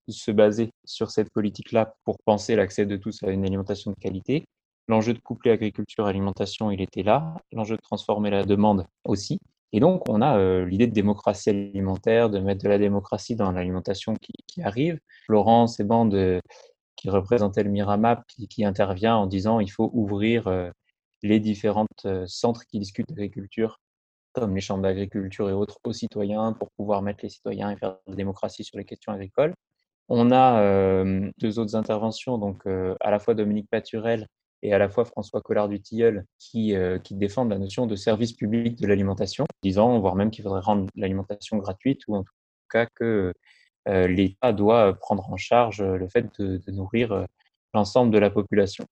[0.08, 4.46] se baser sur cette politique-là pour penser l'accès de tous à une alimentation de qualité.
[4.88, 7.36] L'enjeu de coupler agriculture-alimentation, il était là.
[7.52, 9.40] L'enjeu de transformer la demande aussi.
[9.76, 13.52] Et donc, on a euh, l'idée de démocratie alimentaire, de mettre de la démocratie dans
[13.52, 15.00] l'alimentation qui, arrive.
[15.26, 16.40] Florence et Bande, euh,
[16.96, 20.70] qui représentait le Miramap, qui, intervient en disant il faut ouvrir euh,
[21.24, 21.88] les différents
[22.28, 23.80] centres qui discutent d'agriculture,
[24.34, 27.92] comme les chambres d'agriculture et autres, aux citoyens pour pouvoir mettre les citoyens et faire
[27.92, 29.54] de la démocratie sur les questions agricoles.
[30.08, 31.04] On a
[31.40, 34.28] deux autres interventions, donc à la fois Dominique Paturel
[34.66, 37.96] et à la fois François Collard du Tilleul qui, euh, qui défendent la notion de
[37.96, 42.34] service public de l'alimentation, disant, voire même qu'il faudrait rendre l'alimentation gratuite ou en tout
[42.72, 43.34] cas que euh,
[43.88, 47.26] l'État doit prendre en charge le fait de, nourrir euh,
[47.74, 48.86] l'ensemble de la population.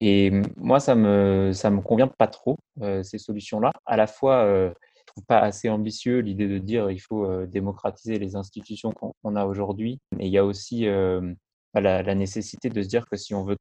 [0.00, 2.58] Et moi, ça me ça me convient pas trop
[3.02, 3.72] ces solutions-là.
[3.86, 8.36] À la fois, je trouve pas assez ambitieux l'idée de dire il faut démocratiser les
[8.36, 9.98] institutions qu'on a aujourd'hui.
[10.18, 10.86] Et il y a aussi
[11.72, 13.56] bah, la, nécessité de se dire que si on veut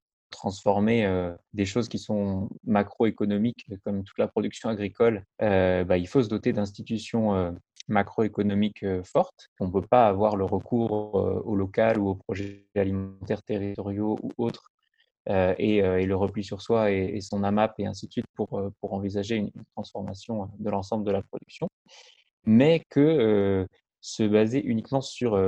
[0.45, 1.10] transformer
[1.53, 6.53] des choses qui sont macroéconomiques, comme toute la production agricole, bah, il faut se doter
[6.53, 7.55] d'institutions
[7.88, 9.49] macroéconomiques fortes.
[9.59, 14.32] On ne peut pas avoir le recours au local ou aux projets alimentaires territoriaux ou
[14.38, 14.69] autres
[15.28, 19.38] et, le repli sur soi et, son AMAP et ainsi de suite pour, pour envisager
[19.38, 21.67] une, transformation de l'ensemble de la production,
[22.45, 23.65] mais que
[23.99, 25.41] se baser uniquement sur,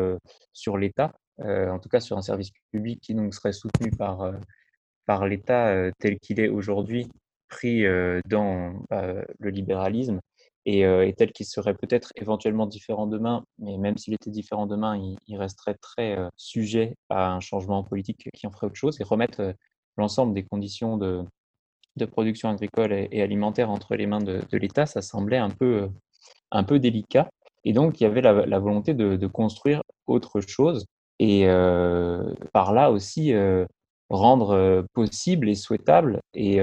[0.53, 4.33] sur l'État, en tout cas sur un service public qui donc serait soutenu par,
[5.07, 7.07] par l'État tel qu'il est aujourd'hui,
[7.49, 7.83] pris
[8.25, 10.19] dans bah, le libéralisme
[10.67, 15.37] et, tel qu'il serait peut-être éventuellement différent demain, mais même s'il était différent demain, il,
[15.37, 19.55] resterait très sujet à un changement politique qui en ferait autre chose et remettre
[19.95, 21.23] l'ensemble des conditions de,
[21.97, 25.89] de production agricole et, alimentaire entre les mains de, l'État, ça semblait un peu,
[26.51, 27.29] un peu délicat.
[27.63, 30.85] Et donc, il y avait la, volonté de, construire autre chose
[31.19, 31.47] et
[32.53, 33.33] par là aussi
[34.09, 36.59] rendre possible et souhaitable et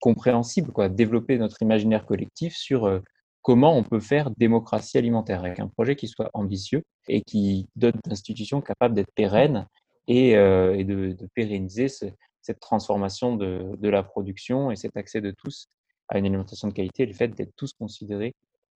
[0.00, 3.02] compréhensible, quoi, développer notre imaginaire collectif sur
[3.42, 7.98] comment on peut faire démocratie alimentaire avec un projet qui soit ambitieux et qui donne
[8.04, 9.66] d'institutions capables d'être pérennes
[10.06, 15.68] et, de, pérenniser cette transformation de, de, la production et cet accès de tous
[16.08, 18.34] à une alimentation de qualité, le fait d'être tous considérés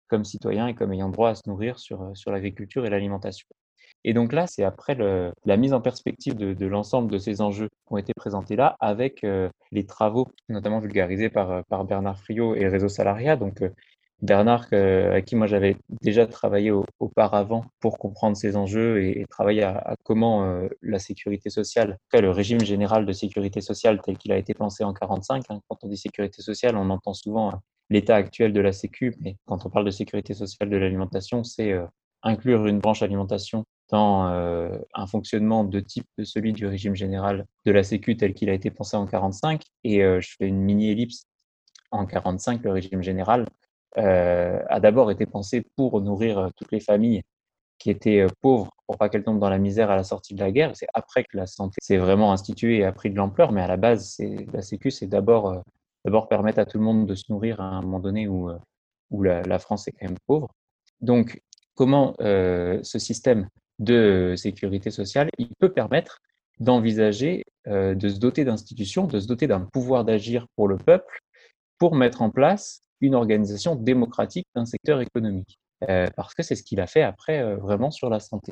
[0.07, 3.47] comme citoyens et comme ayant droit à se nourrir sur, sur l'agriculture et l'alimentation.
[4.03, 7.93] Et donc là, c'est après la mise en perspective de, l'ensemble de ces enjeux qui
[7.93, 12.67] ont été présentés là, avec euh, les travaux, notamment vulgarisés par, euh, Bernard Friot et
[12.67, 13.35] Réseau Salariat.
[13.35, 13.69] Donc euh,
[14.21, 19.63] Bernard, euh, avec qui moi j'avais déjà travaillé auparavant pour comprendre ces enjeux et, travailler
[19.63, 24.53] à, comment la sécurité sociale, le régime général de sécurité sociale tel qu'il a été
[24.53, 25.43] pensé en 45.
[25.49, 27.53] Hein, quand on dit sécurité sociale, on entend souvent
[27.89, 31.73] l'état actuel de la Sécu, mais quand on parle de sécurité sociale de l'alimentation, c'est
[32.23, 37.45] inclure une branche alimentation dans euh, un fonctionnement de type de celui du régime général
[37.65, 39.63] de la Sécu tel qu'il a été pensé en 45.
[39.83, 41.25] Et euh, je fais une mini-ellipse.
[41.91, 43.47] En 45, le régime général
[43.97, 47.23] euh, a d'abord été pensé pour nourrir toutes les familles
[47.79, 50.51] qui étaient pauvres pour pas qu'elles tombent dans la misère à la sortie de la
[50.51, 50.71] guerre.
[50.75, 53.67] C'est après que la santé s'est vraiment instituée et a pris de l'ampleur, mais à
[53.67, 54.17] la base,
[54.53, 55.63] la Sécu, c'est d'abord
[56.05, 58.51] d'abord permettre à tout le monde de se nourrir à un moment donné où,
[59.09, 60.49] où la, la France est quand même pauvre.
[61.01, 61.41] Donc,
[61.79, 63.47] comment euh, ce système
[63.79, 66.19] de sécurité sociale, il peut permettre
[66.59, 71.21] d'envisager euh, de se doter d'institutions, de se doter d'un pouvoir d'agir pour le peuple,
[71.77, 75.57] pour mettre en place une organisation démocratique d'un secteur économique.
[75.89, 78.51] Euh, parce que c'est ce qu'il a fait après vraiment sur la santé.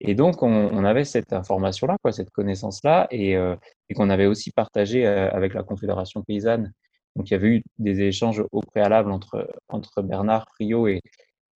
[0.00, 5.54] Et donc, on, avait cette information-là, cette connaissance-là, et, et qu'on avait aussi partagé avec
[5.54, 6.72] la Confédération paysanne.
[7.16, 11.00] Donc, il y avait eu des échanges au préalable entre, entre Bernard Friot et,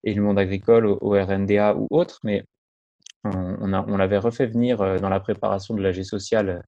[0.03, 2.43] et le monde agricole au, RNDA ou autre, mais
[3.23, 6.59] on, l'avait refait venir euh, dans la préparation de l'AG social euh,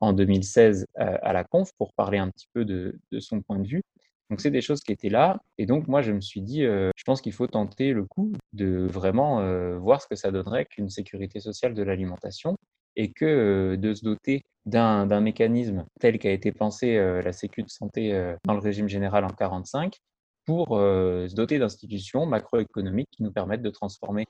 [0.00, 3.58] en 2016 euh, à, la conf pour parler un petit peu de, de son point
[3.58, 3.82] de vue.
[4.30, 5.40] Donc c'est des choses qui étaient là.
[5.58, 8.86] Et donc moi, je me suis dit, je pense qu'il faut tenter le coup de
[8.88, 9.42] vraiment
[9.80, 12.56] voir ce que ça donnerait qu'une sécurité sociale de l'alimentation
[12.94, 18.12] et que de se doter d'un mécanisme tel qu'a été pensé la Sécu de santé
[18.44, 19.98] dans le régime général en 45
[20.44, 24.26] pour euh, se doter d'institutions macroéconomiques qui nous permettent de transformer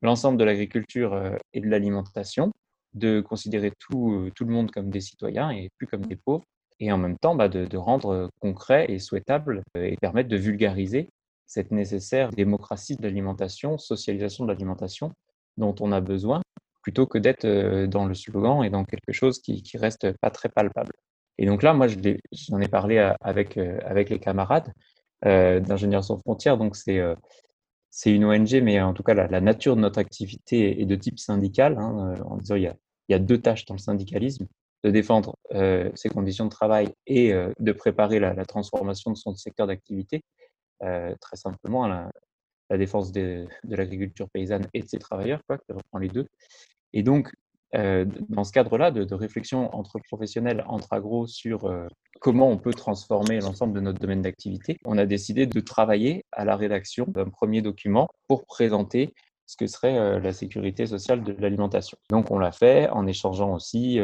[0.00, 2.52] l'ensemble de l'agriculture euh, et de l'alimentation,
[2.94, 6.44] de considérer tout, euh, tout, le monde comme des citoyens et plus comme des pauvres,
[6.80, 11.08] et en même temps bah, de, rendre concret et souhaitable et permettre de vulgariser
[11.46, 15.12] cette nécessaire démocratie de l'alimentation, socialisation de l'alimentation
[15.58, 16.40] dont on a besoin,
[16.82, 17.46] plutôt que d'être
[17.86, 20.92] dans le slogan et dans quelque chose qui, qui reste pas très palpable.
[21.38, 24.72] Et donc là, moi, j'en ai parlé avec, avec les camarades,
[25.22, 26.58] d'Ingénieurs sans frontières.
[26.58, 27.14] Donc, c'est euh,
[27.90, 31.18] c'est une ONG, mais en tout cas, la, nature de notre activité est de type
[31.18, 31.76] syndical.
[31.78, 32.74] Hein, euh, en disant, il y, a,
[33.08, 34.46] il y a deux tâches dans le syndicalisme
[34.84, 35.36] de défendre
[35.94, 40.24] ses conditions de travail et de préparer la, transformation de son secteur d'activité.
[40.80, 42.10] très simplement, la,
[42.68, 46.26] la défense de, de l'agriculture paysanne et de ses travailleurs, quoi, qui reprend les deux.
[46.92, 47.30] Et donc, euh,
[47.74, 51.86] dans ce cadre-là de, réflexion entre professionnels, entre agro, sur euh,
[52.20, 56.44] comment on peut transformer l'ensemble de notre domaine d'activité, on a décidé de travailler à
[56.44, 59.14] la rédaction d'un premier document pour présenter
[59.46, 61.96] ce que serait euh, la sécurité sociale de l'alimentation.
[62.10, 63.98] Donc on l'a fait en échangeant aussi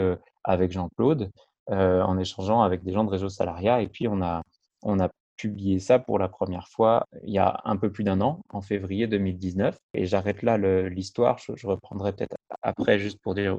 [0.45, 1.31] avec Jean-Claude,
[1.69, 4.43] en échangeant avec des gens de Réseau Salariat, et puis on a,
[4.83, 8.21] on a publié ça pour la première fois il y a un peu plus d'un
[8.21, 9.79] an, en février 2019.
[9.95, 10.59] Et j'arrête là
[10.89, 13.57] l'histoire, je, reprendrai peut-être après juste pour dire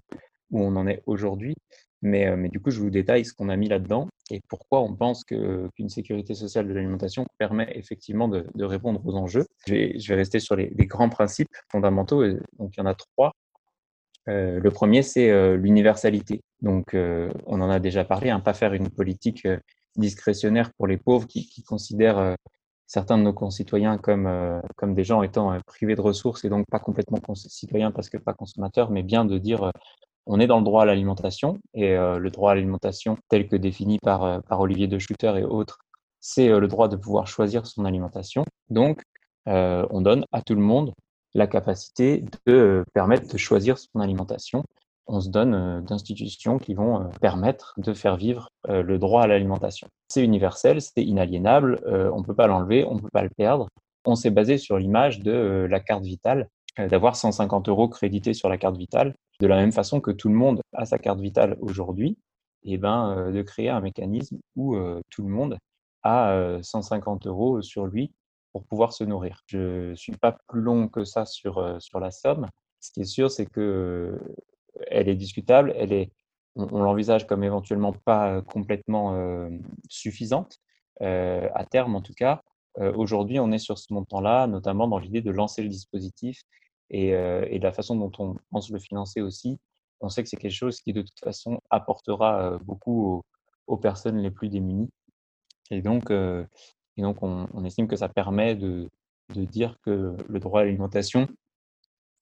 [0.51, 1.55] où on en est aujourd'hui.
[2.01, 4.81] Mais, euh, mais, du coup, je vous détaille ce qu'on a mis là-dedans et pourquoi
[4.81, 9.45] on pense qu'une sécurité sociale de l'alimentation permet effectivement de, répondre aux enjeux.
[9.67, 12.25] Je vais, je vais rester sur les, grands principes fondamentaux.
[12.57, 13.33] Donc, il y en a trois.
[14.29, 16.41] Euh, le premier, c'est euh, l'universalité.
[16.61, 19.47] Donc, on en a déjà parlé, hein, pas faire une politique
[19.99, 22.35] discrétionnaire pour les pauvres qui, considèrent euh,
[22.87, 26.49] certains de nos concitoyens comme, euh, comme des gens étant euh, privés de ressources et
[26.49, 29.71] donc pas complètement citoyens parce que pas consommateurs, mais bien de dire
[30.25, 33.97] on est dans le droit à l'alimentation et le droit à l'alimentation tel que défini
[33.97, 35.79] par, par Olivier de Schutter et autres,
[36.19, 38.45] c'est le droit de pouvoir choisir son alimentation.
[38.69, 39.01] Donc,
[39.47, 40.93] on donne à tout le monde
[41.33, 44.63] la capacité de permettre de choisir son alimentation
[45.09, 49.23] on se donne euh, d'institutions qui vont euh, permettre de faire vivre euh, le droit
[49.23, 49.87] à l'alimentation.
[50.07, 53.67] C'est universel, c'est inaliénable, on ne peut pas l'enlever, on ne peut pas le perdre.
[54.05, 56.47] On s'est basé sur l'image de la carte vitale,
[56.77, 60.33] d'avoir 150 euros crédités sur la carte vitale, de la même façon que tout le
[60.33, 62.17] monde a sa carte vitale aujourd'hui.
[62.63, 64.75] et eh ben, de créer un mécanisme où
[65.11, 65.57] tout le monde
[66.01, 68.11] a 150 euros sur lui
[68.51, 69.43] pour pouvoir se nourrir.
[69.45, 72.47] Je ne suis pas plus long que ça sur, sur la somme.
[72.79, 74.17] Ce qui est sûr, c'est que
[74.87, 76.11] elle est discutable, elle est,
[76.55, 79.49] on, l'envisage comme éventuellement pas complètement
[79.89, 80.59] suffisante,
[81.01, 82.41] à terme en tout cas.
[82.95, 86.41] Aujourd'hui, on est sur ce montant-là, notamment dans l'idée de lancer le dispositif
[86.89, 89.59] et, et, la façon dont on pense le financer aussi.
[90.01, 93.21] On sait que c'est quelque chose qui, de toute façon, apportera beaucoup
[93.67, 94.89] aux, personnes les plus démunies.
[95.71, 98.89] Et donc, et donc on, estime que ça permet de
[99.29, 101.27] dire que le droit à l'alimentation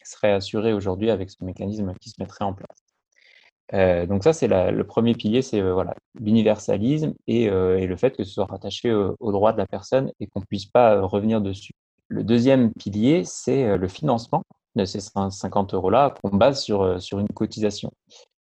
[0.07, 2.87] serait assuré aujourd'hui avec ce mécanisme qui se mettrait en place.
[3.73, 7.97] Euh, donc ça, c'est le premier pilier, c'est euh, voilà, l'universalisme et, euh, et, le
[7.97, 11.01] fait que ce soit rattaché au, droit de la personne et qu'on ne puisse pas
[11.01, 11.73] revenir dessus.
[12.07, 14.43] Le deuxième pilier, c'est le financement
[14.75, 17.91] de ces 50 euros-là qu'on base sur, sur une cotisation.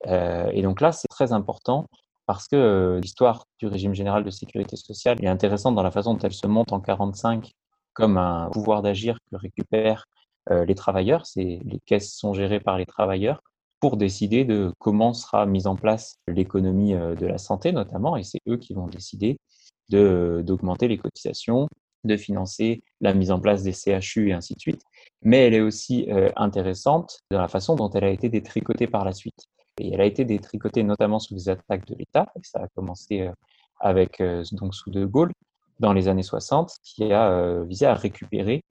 [0.05, 1.87] et donc là, c'est très important
[2.25, 6.19] parce que l'histoire du régime général de sécurité sociale est intéressante dans la façon dont
[6.19, 7.51] elle se monte en 45
[7.93, 10.07] comme un pouvoir d'agir que récupèrent
[10.49, 11.23] les travailleurs.
[11.35, 13.41] Les caisses sont gérées par les travailleurs
[13.83, 18.23] pour décider de comment sera mise en place l'économie euh, de la santé notamment, et
[18.23, 19.35] c'est eux qui vont décider
[19.89, 21.67] d'augmenter les cotisations,
[22.05, 24.81] de financer la mise en place des CHU et ainsi de suite.
[25.21, 29.03] Mais elle est aussi euh, intéressante dans la façon dont elle a été détricotée par
[29.03, 29.47] la suite.
[29.81, 33.19] Et elle a été détricotée notamment sous les attaques de l'État, et ça a commencé
[33.23, 33.33] euh,
[33.81, 34.23] avec
[34.53, 35.33] donc sous De Gaulle
[35.81, 38.63] dans les années 60, qui a visé à récupérer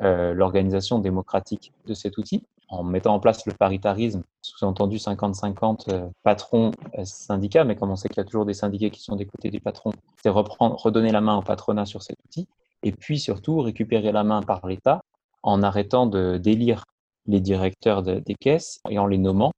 [0.00, 7.62] l'organisation démocratique de cet outil en mettant en place le paritarisme, sous-entendu 50-50 euh, patron-syndicat,
[7.62, 9.50] euh, mais comme on sait qu'il y a toujours des syndiqués qui sont des côtés
[9.50, 9.92] du patron,
[10.22, 12.48] c'est redonner la main au patronat sur cet outil,
[12.82, 15.02] et puis surtout récupérer la main par l'État
[15.42, 16.84] en arrêtant de d'élire
[17.26, 19.52] les directeurs des caisses et en les nommant.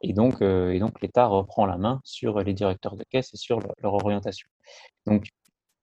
[0.00, 3.60] Et donc, euh, donc l'État reprend la main sur les directeurs de caisses et sur
[3.60, 4.48] leur, orientation.
[5.06, 5.28] Donc,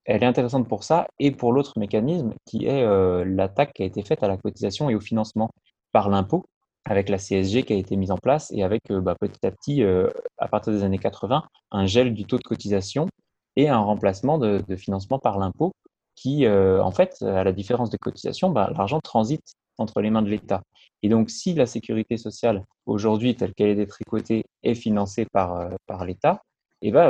[0.10, 2.84] elle est intéressante pour ça et pour l'autre mécanisme qui est
[3.26, 5.50] l'attaque qui a été faite à la cotisation et au financement
[5.92, 6.46] par l'impôt
[6.86, 9.52] avec la CSG qui a été mise en place et avec euh, bah, petit à
[9.52, 13.08] petit, euh, à partir des années 80, un gel du taux de cotisation
[13.56, 15.72] et un remplacement de, financement par l'impôt
[16.16, 20.22] qui, euh, en fait, à la différence des cotisations, bah, l'argent transite entre les mains
[20.22, 20.62] de l'État.
[21.04, 26.04] Et donc, si la sécurité sociale, aujourd'hui, telle qu'elle est détricotée, est financée par, par
[26.04, 26.42] l'État,
[26.82, 27.10] eh bah,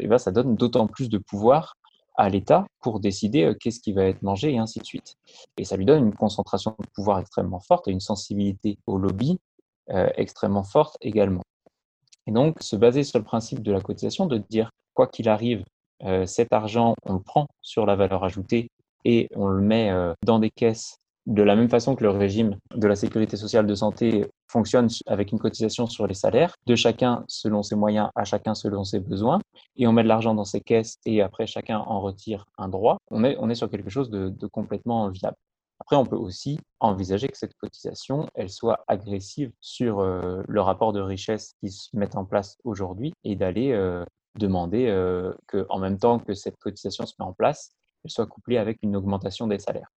[0.00, 1.74] et bah, ça donne d'autant plus de pouvoir
[2.18, 5.14] à l'État pour décider euh, qu'est-ce qui va être mangé et ainsi de suite.
[5.56, 9.38] Et ça lui donne une concentration de pouvoir extrêmement forte et une sensibilité au lobby
[9.90, 11.42] euh, extrêmement forte également.
[12.26, 15.64] Et donc, se baser sur le principe de la cotisation, de dire, quoi qu'il arrive,
[16.04, 18.68] euh, cet argent, on le prend sur la valeur ajoutée
[19.04, 19.90] et on le met
[20.26, 20.96] dans des caisses
[21.26, 25.32] de la même façon que le régime de la sécurité sociale de santé fonctionne avec
[25.32, 29.40] une cotisation sur les salaires, de chacun selon ses moyens, à chacun selon ses besoins,
[29.76, 32.98] et on met de l'argent dans ses caisses et après chacun en retire un droit,
[33.10, 35.36] on est, on est sur quelque chose de, complètement viable.
[35.80, 40.92] Après, on peut aussi envisager que cette cotisation, elle soit agressive sur euh, le rapport
[40.92, 44.04] de richesse qui se met en place aujourd'hui et d'aller euh,
[44.38, 47.70] demander euh, qu'en même temps que cette cotisation se met en place,
[48.04, 49.88] elle soit couplée avec une augmentation des salaires.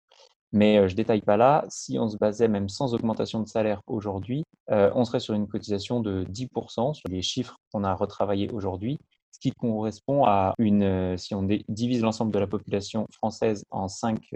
[0.52, 1.64] Mais je ne détaille pas là.
[1.68, 6.00] Si on se basait même sans augmentation de salaire aujourd'hui, on serait sur une cotisation
[6.00, 8.98] de 10% sur les chiffres qu'on a retravaillés aujourd'hui,
[9.30, 14.28] ce qui correspond à une, si on divise l'ensemble de la population française en 5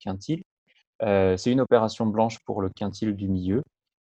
[0.00, 0.42] quintiles,
[1.00, 3.62] c'est une opération blanche pour le quintile du milieu.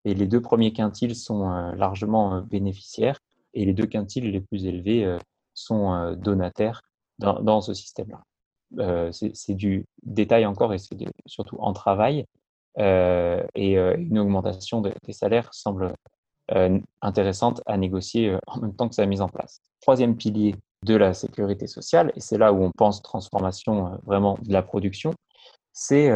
[0.06, 1.48] Et les deux premiers quintiles sont
[1.78, 3.20] largement bénéficiaires
[3.54, 5.18] et les deux quintiles les plus élevés
[5.54, 6.82] sont donataires
[7.20, 8.22] dans ce système-là.
[8.80, 12.26] Euh, c'est du détail encore et c'est surtout en travail.
[12.80, 15.94] Euh, et euh, une augmentation des salaires semble
[17.02, 19.62] intéressante à négocier en même temps que sa mise en place.
[19.82, 20.56] Troisième pilier
[20.86, 25.14] de la sécurité sociale, et c'est là où on pense transformation vraiment de la production,
[25.72, 26.12] c'est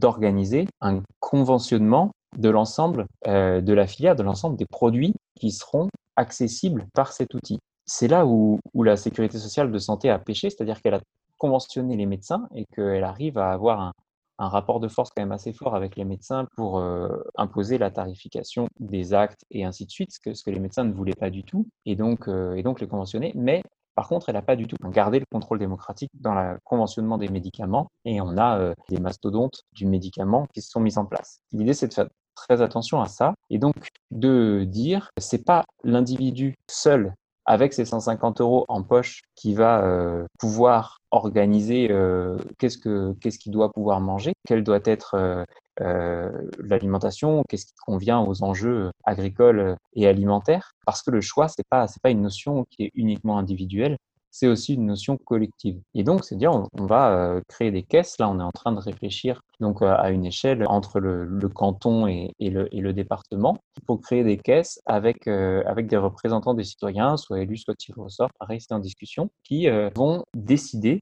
[0.00, 6.86] d'organiser un conventionnement de l'ensemble de la filière, de l'ensemble des produits qui seront accessibles
[6.94, 7.58] par cet outil.
[7.84, 11.00] C'est là où, où, la sécurité sociale de santé a pêché, c'est-à-dire qu'elle a
[11.38, 13.92] conventionner les médecins et qu'elle arrive à avoir un,
[14.38, 18.68] rapport de force quand même assez fort avec les médecins pour euh, imposer la tarification
[18.78, 21.66] des actes et ainsi de suite, ce que, les médecins ne voulaient pas du tout,
[21.86, 23.32] et donc, euh, les conventionner.
[23.34, 23.62] Mais
[23.94, 27.28] par contre, elle n'a pas du tout gardé le contrôle démocratique dans le conventionnement des
[27.28, 31.40] médicaments, et on a euh, des mastodontes du médicament qui se sont mis en place.
[31.52, 33.74] L'idée, c'est de faire très attention à ça, et donc
[34.10, 37.14] de dire, c'est pas l'individu seul
[37.46, 43.38] avec ces 150 euros en poche, qui va euh, pouvoir organiser euh, qu'est-ce que qu'est-ce
[43.38, 45.46] qu'il doit pouvoir manger, quelle doit être
[45.80, 51.66] euh, l'alimentation, qu'est-ce qui convient aux enjeux agricoles et alimentaires, parce que le choix c'est
[51.70, 53.96] pas c'est pas une notion qui est uniquement individuelle,
[54.36, 55.80] c'est aussi une notion collective.
[55.94, 58.18] Et donc, c'est dire, on, va euh, créer des caisses.
[58.18, 62.06] Là, on est en train de réfléchir donc euh, à une échelle entre le, canton
[62.06, 63.56] et, le, département
[63.86, 68.02] pour créer des caisses avec, euh, avec des représentants des citoyens, soit élus, soit tirés
[68.02, 71.00] au sort, pareil, c'est en discussion, qui vont décider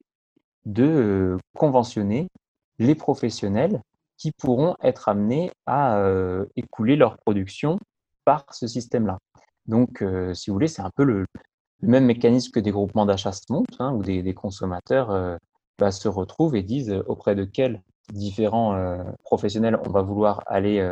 [0.64, 2.28] de conventionner
[2.78, 3.80] les professionnels
[4.16, 6.00] qui pourront être amenés à
[6.54, 7.80] écouler leur production
[8.24, 9.18] par ce système-là.
[9.66, 10.04] Donc,
[10.34, 11.26] si vous voulez, c'est un peu le,
[11.84, 15.36] le même mécanisme que des groupements d'achat se montent, hein, où des, consommateurs euh,
[15.78, 17.82] bah, se retrouvent et disent euh, auprès de quels
[18.12, 20.86] différents euh, professionnels on va vouloir aller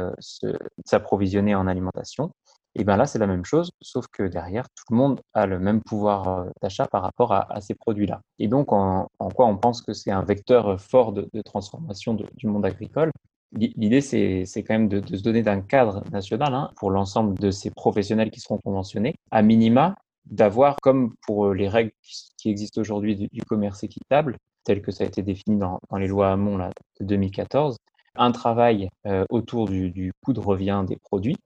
[0.85, 2.31] s'approvisionner en alimentation.
[2.75, 5.59] Et bien là, c'est la même chose, sauf que derrière, tout le monde a le
[5.59, 8.23] même pouvoir d'achat par rapport à, ces produits-là.
[8.39, 12.65] Et donc, en, quoi on pense que c'est un vecteur fort de, transformation du monde
[12.65, 13.13] agricole?
[13.53, 17.71] L'idée, c'est quand même de, se donner d'un cadre national hein, pour l'ensemble de ces
[17.71, 19.97] professionnels qui seront conventionnés, à minima,
[20.27, 21.93] d'avoir, comme pour euh, les règles
[22.39, 26.31] qui existent aujourd'hui du, commerce équitable, tel que ça a été défini dans, les lois
[26.31, 26.71] Hamon là,
[27.01, 27.77] de 2014,
[28.15, 31.37] un travail euh, autour du, coût de revient des produits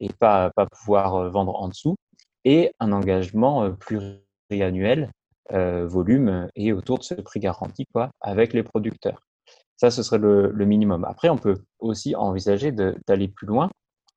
[0.00, 1.96] et pas, pouvoir euh, vendre en dessous,
[2.44, 5.10] et un engagement pluriannuel,
[5.50, 9.20] volume, et autour de ce prix garanti quoi, avec les producteurs.
[9.76, 11.04] Ça, ce serait le minimum.
[11.04, 13.68] Après, on peut aussi envisager d'aller plus loin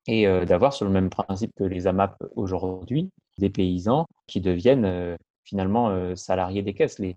[0.06, 3.10] et d'avoir sur le même principe que les AMAP aujourd'hui,
[3.40, 6.98] des paysans qui deviennent euh, finalement euh, salariés des caisses.
[6.98, 7.16] Les,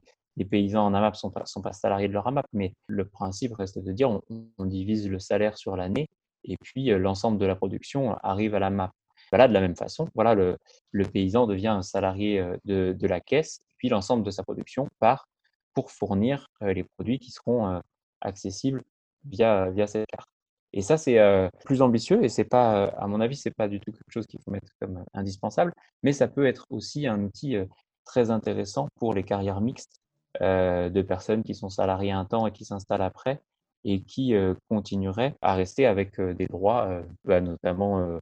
[0.49, 3.91] paysans en AMAP ne sont pas, salariés de leur AMAP, mais le principe reste de
[3.91, 4.19] dire
[4.57, 6.09] on, divise le salaire sur l'année
[6.43, 8.91] et puis euh, l'ensemble de la production arrive à la MAP.
[9.31, 10.57] De la même façon, voilà, le,
[11.05, 15.27] paysan devient un salarié de, de la caisse, puis l'ensemble de sa production part
[15.73, 17.81] pour fournir les produits qui seront
[18.21, 18.83] accessibles
[19.25, 20.32] via, via cette carte.
[20.73, 21.19] Et ça, c'est
[21.65, 24.41] plus ambitieux et c'est pas, à mon avis, c'est pas du tout quelque chose qu'il
[24.41, 27.57] faut mettre comme indispensable, mais ça peut être aussi un outil
[28.05, 30.01] très intéressant pour les carrières mixtes
[30.41, 33.39] de personnes qui sont salariées un temps et qui s'installent après
[33.83, 34.33] et qui
[34.67, 38.19] continueraient à rester avec des droits, bah, notamment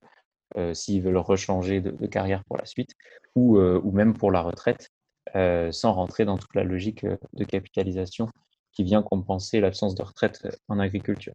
[0.73, 2.95] s'ils veulent rechanger de, carrière pour la suite
[3.35, 4.89] ou, ou même pour la retraite,
[5.33, 8.27] sans rentrer dans toute la logique de capitalisation
[8.71, 11.33] qui vient compenser l'absence de retraite en agriculture.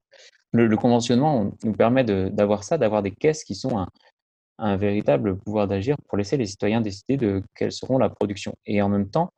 [0.52, 3.86] Le, conventionnement nous permet d'avoir ça, d'avoir des caisses qui sont
[4.58, 8.54] un, véritable pouvoir d'agir pour laisser les citoyens décider de quelles seront la production.
[8.64, 9.30] Et en même temps,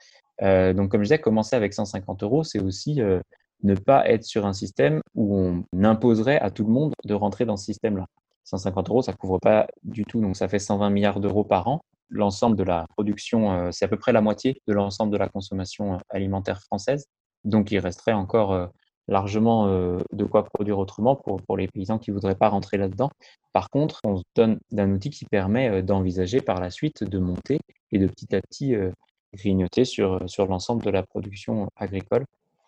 [0.42, 3.20] euh, donc comme je disais, commencer avec 150 euros, c'est aussi euh,
[3.64, 7.44] ne pas être sur un système où on imposerait à tout le monde de rentrer
[7.44, 8.06] dans ce système-là.
[8.44, 11.68] 150 euros, ça ne couvre pas du tout, donc ça fait 120 milliards d'euros par
[11.68, 11.80] an.
[12.10, 15.28] L'ensemble de la production, euh, c'est à peu près la moitié de l'ensemble de la
[15.28, 17.06] consommation alimentaire française.
[17.44, 18.70] Donc il resterait encore
[19.08, 23.10] largement euh, de quoi produire autrement pour, les paysans qui ne voudraient pas rentrer là-dedans.
[23.52, 27.18] Par contre, on se donne d'un outil qui permet euh, d'envisager par la suite de
[27.18, 27.58] monter
[27.90, 28.92] et de petit à petit euh,
[29.34, 32.24] grignoter sur, l'ensemble de la production agricole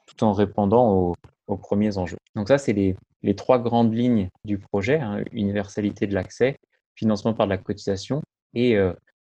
[0.07, 1.15] tout en répondant aux,
[1.57, 2.19] premiers enjeux.
[2.37, 2.97] Donc ça, c'est les,
[3.37, 6.57] trois grandes lignes du projet, hein, universalité de l'accès,
[6.95, 8.23] financement par la cotisation
[8.55, 8.77] et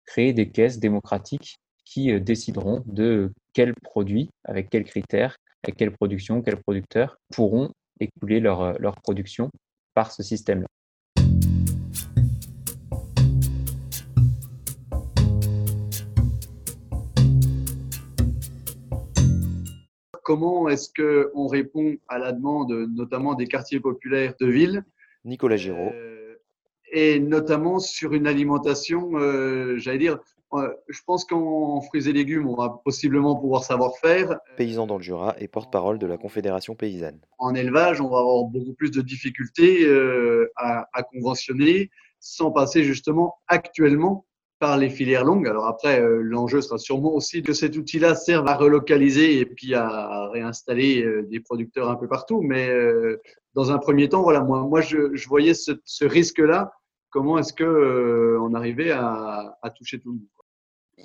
[0.07, 5.35] créer des caisses démocratiques qui décideront de quels produits, avec quels critères
[5.79, 9.51] quelle production, quels producteurs pourront écouler leur, euh, leur production
[9.95, 10.67] par ce système-là.
[20.23, 24.85] Comment est-ce qu'on répond à la demande notamment des quartiers populaires de ville
[25.25, 25.93] Nicolas Giraud.
[25.95, 26.37] Euh,
[26.93, 30.19] et notamment sur une alimentation, euh, j'allais dire,
[30.89, 34.39] je pense qu'en fruits et légumes, on va possiblement pouvoir savoir faire.
[34.57, 37.21] Paysan dans le Jura et porte-parole de la Confédération paysanne.
[37.39, 41.91] En élevage, on va avoir beaucoup plus de difficultés euh, à, conventionner
[42.21, 44.27] sans passer justement actuellement
[44.59, 45.47] par les filières longues.
[45.47, 49.75] Alors après, euh, l'enjeu sera sûrement aussi que cet outil-là serve à relocaliser et puis
[49.75, 52.41] à réinstaller euh, des producteurs un peu partout.
[52.41, 52.71] Mais
[53.55, 56.73] dans un premier temps, voilà, moi, moi je, je voyais ce, ce risque-là.
[57.11, 60.27] Comment est-ce que on arrivait à, à toucher tout le monde?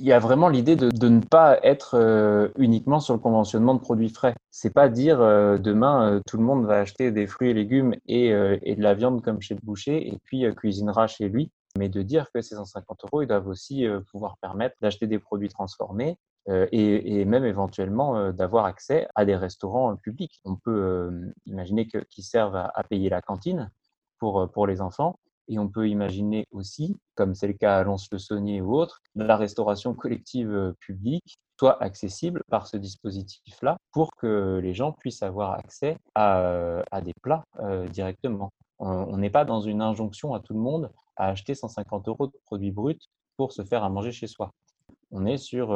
[0.01, 3.79] Il y a vraiment l'idée de, ne pas être euh, uniquement sur le conventionnement de
[3.79, 4.33] produits frais.
[4.49, 7.93] C'est pas dire euh, demain euh, tout le monde va acheter des fruits et légumes
[8.07, 12.01] et, de la viande comme chez le boucher et puis cuisinera chez lui, mais de
[12.01, 16.17] dire que ces 150 euros ils doivent aussi pouvoir permettre d'acheter des produits transformés
[16.49, 20.41] et, et, même éventuellement d'avoir accès à des restaurants publics.
[20.45, 21.11] On peut
[21.45, 23.69] imaginer qu'ils servent à, à, payer la cantine
[24.17, 25.19] pour, pour les enfants
[25.51, 29.93] Et on peut imaginer aussi, comme c'est le cas à Lons-le-Saunier ou autre, la restauration
[29.93, 36.81] collective publique soit accessible par ce dispositif-là pour que les gens puissent avoir accès à,
[37.03, 37.43] des plats
[37.91, 38.49] directement.
[38.79, 42.39] On n'est pas dans une injonction à tout le monde à acheter 150 euros de
[42.45, 42.97] produits bruts
[43.35, 44.51] pour se faire à manger chez soi.
[45.11, 45.67] On est sur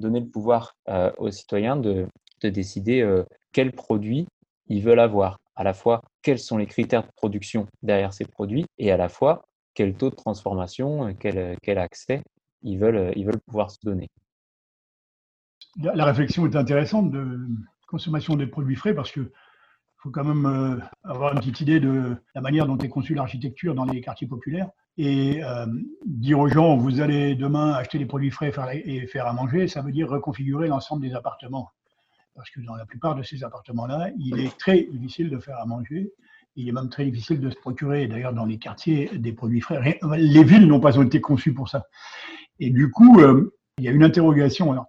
[0.00, 0.74] donner le pouvoir
[1.18, 2.08] aux citoyens de
[2.42, 3.06] décider
[3.52, 4.26] quels produits
[4.70, 8.64] ils veulent avoir, à la fois quels sont les critères de production derrière ces produits
[8.78, 9.42] et à la fois
[9.74, 12.22] quel taux de transformation, quel, quel accès
[12.62, 14.08] ils veulent, ils veulent pouvoir se donner.
[15.76, 17.46] La réflexion est intéressante de
[17.86, 19.32] consommation des produits frais parce que
[19.98, 23.74] faut quand même euh, avoir une petite idée de la manière dont est conçue l'architecture
[23.74, 25.66] dans les quartiers populaires et euh,
[26.06, 28.50] dire aux gens vous allez demain acheter des produits frais
[28.86, 31.70] et faire à manger, ça veut dire reconfigurer l'ensemble des appartements
[32.34, 35.66] parce que dans la plupart de ces appartements-là, il est très difficile de faire à
[35.66, 36.12] manger.
[36.56, 40.00] Il est même très difficile de se procurer, d'ailleurs dans les quartiers, des produits frais.
[40.16, 41.86] Les villes n'ont pas été conçues pour ça.
[42.58, 44.72] Et du coup, euh, il y a une interrogation.
[44.72, 44.86] Alors,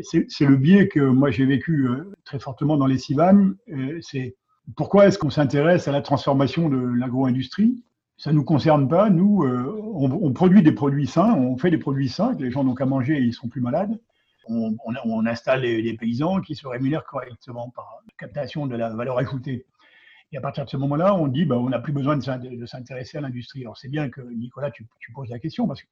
[0.00, 3.56] c'est le biais que moi j'ai vécu euh, très fortement dans les CIVAM.
[3.72, 4.36] Euh, c'est
[4.76, 7.84] pourquoi est-ce qu'on s'intéresse à la transformation de l'agro-industrie?
[8.16, 9.10] Ça ne nous concerne pas.
[9.10, 12.64] Nous, on, on, produit des produits sains, on fait des produits sains que les gens
[12.64, 14.00] n'ont qu'à manger et ils sont plus malades
[14.48, 19.66] on, installe des paysans qui se rémunèrent correctement par la captation de la valeur ajoutée.
[20.32, 23.18] Et à partir de ce moment-là, on dit bah, on n'a plus besoin de, s'intéresser
[23.18, 23.62] à l'industrie.
[23.62, 25.88] Alors c'est bien que Nicolas, tu, poses la question parce que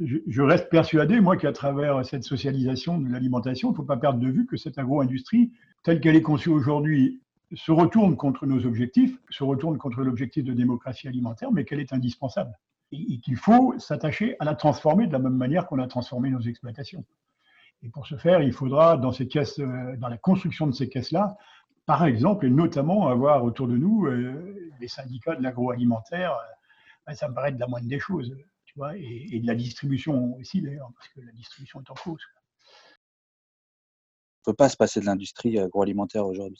[0.00, 4.18] je, reste persuadé, moi, qu'à travers cette socialisation de l'alimentation, il ne faut pas perdre
[4.18, 5.52] de vue que cette agro-industrie,
[5.82, 7.22] telle qu'elle est conçue aujourd'hui,
[7.54, 11.92] se retourne contre nos objectifs, se retourne contre l'objectif de démocratie alimentaire, mais qu'elle est
[11.92, 12.52] indispensable.
[12.92, 16.40] et qu'il faut s'attacher à la transformer de la même manière qu'on a transformé nos
[16.40, 17.04] exploitations.
[17.86, 20.88] Et pour ce faire, il faudra, dans, ces caisses, euh, dans la construction de ces
[20.88, 21.36] caisses-là,
[21.86, 26.36] par exemple, et notamment avoir autour de nous euh, les syndicats de l'agroalimentaire,
[27.08, 30.34] euh, ça me paraît de la moindre des choses, tu vois, et, de la distribution
[30.36, 32.20] aussi d'ailleurs, parce que la distribution est en cause.
[34.46, 36.58] On ne peut pas se passer de l'industrie agroalimentaire aujourd'hui.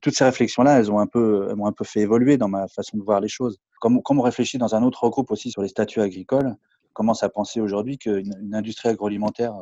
[0.00, 2.96] Toutes ces réflexions-là, elles ont un peu, m'ont un peu fait évoluer dans ma façon
[2.96, 3.58] de voir les choses.
[3.78, 7.28] Comme on réfléchit dans un autre groupe aussi sur les statuts agricoles, on commence à
[7.28, 9.54] penser aujourd'hui qu'une industrie agroalimentaire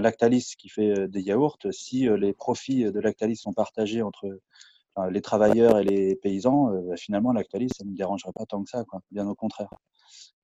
[0.00, 4.38] Lactalis qui fait euh, des yaourts, si euh, les profits de Lactalis sont partagés entre
[5.10, 8.70] les travailleurs et les paysans, euh, bah, finalement, Lactalis, ça ne dérangerait pas tant que
[8.70, 9.70] ça, bien au contraire.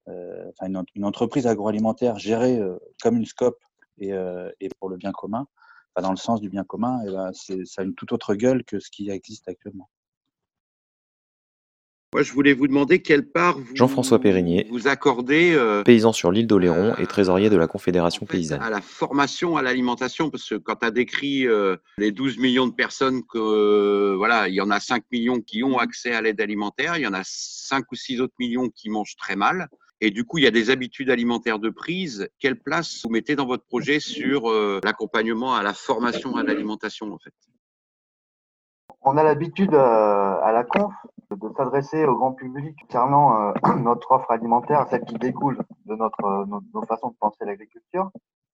[0.07, 2.61] une, entreprise agroalimentaire gérée
[3.01, 3.61] comme une scope
[3.99, 4.13] et,
[4.81, 5.47] pour le bien commun,
[6.01, 8.81] dans le sens du bien commun, et ben, ça a une toute autre gueule que
[8.81, 9.89] ce qui existe actuellement.
[12.13, 16.33] Moi, je voulais vous demander quelle part vous, Jean-François Périgné, vous accordez euh, paysan sur
[16.33, 18.61] l'île d'Oléron et trésorier de la Confédération paysanne.
[18.61, 22.67] À la formation à l'alimentation, parce que quand tu as décrit euh, les 12 millions
[22.67, 26.21] de personnes que euh, voilà, il y en a 5 millions qui ont accès à
[26.21, 29.69] l'aide alimentaire, il y en a 5 ou 6 autres millions qui mangent très mal.
[30.01, 32.29] Et du coup, il y a des habitudes alimentaires de prise.
[32.41, 34.51] Quelle place vous mettez dans votre projet sur
[34.83, 37.35] l'accompagnement à la formation à l'alimentation en fait?
[39.03, 40.93] On a l'habitude euh, à la conf
[41.31, 46.25] de s'adresser au grand public concernant euh, notre offre alimentaire, celle qui découle de notre,
[46.25, 48.11] euh, nos, façons de penser l'agriculture,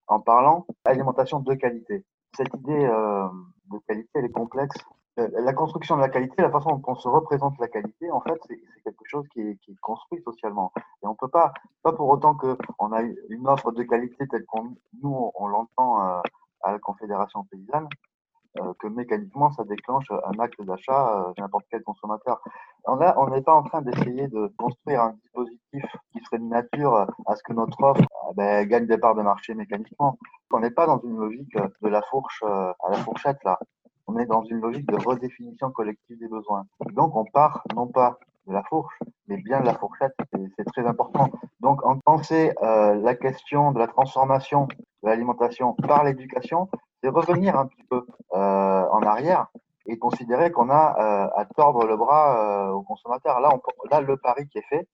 [0.06, 2.04] en parlant alimentation de qualité.
[2.36, 4.76] Cette idée de qualité, elle est complexe.
[5.16, 8.38] La construction de la qualité, la façon dont on se représente la qualité, en fait,
[8.46, 10.70] c'est quelque chose qui est, qui est, construit socialement.
[11.02, 14.76] Et on peut pas, pas pour autant qu'on a une offre de qualité telle qu'on
[15.02, 18.15] nous on l'entend à la Confédération paysanne, euh,
[18.78, 22.40] que mécaniquement ça déclenche un acte d'achat chez euh, n'importe quel consommateur.
[22.84, 27.36] On n'est pas en train d'essayer de construire un dispositif qui serait de nature à
[27.36, 30.18] ce que notre offre euh, ben, gagne des parts de marché mécaniquement.
[30.52, 33.58] On n'est pas dans une logique de la fourche à la fourchette là.
[34.06, 36.64] On est dans une logique de redéfinition collective des besoins.
[36.92, 38.96] Donc on part non pas de la fourche,
[39.26, 40.14] mais bien de la fourchette.
[40.56, 41.30] C'est très important.
[41.58, 44.68] Donc, en penser la question de la transformation
[45.02, 46.68] de l'alimentation par l'éducation,
[47.02, 49.46] c'est revenir un petit peu euh, en arrière
[49.86, 53.40] et considérer qu'on a euh, à tordre le bras euh, aux consommateurs.
[53.40, 54.88] Là, on, là, le pari qui est fait,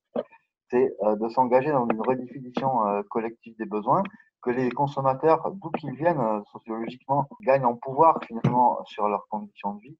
[0.70, 4.02] c'est de s'engager dans une redéfinition collective des besoins,
[4.40, 9.80] que les consommateurs, d'où qu'ils viennent sociologiquement, gagnent en pouvoir finalement sur leurs conditions de
[9.82, 9.98] vie,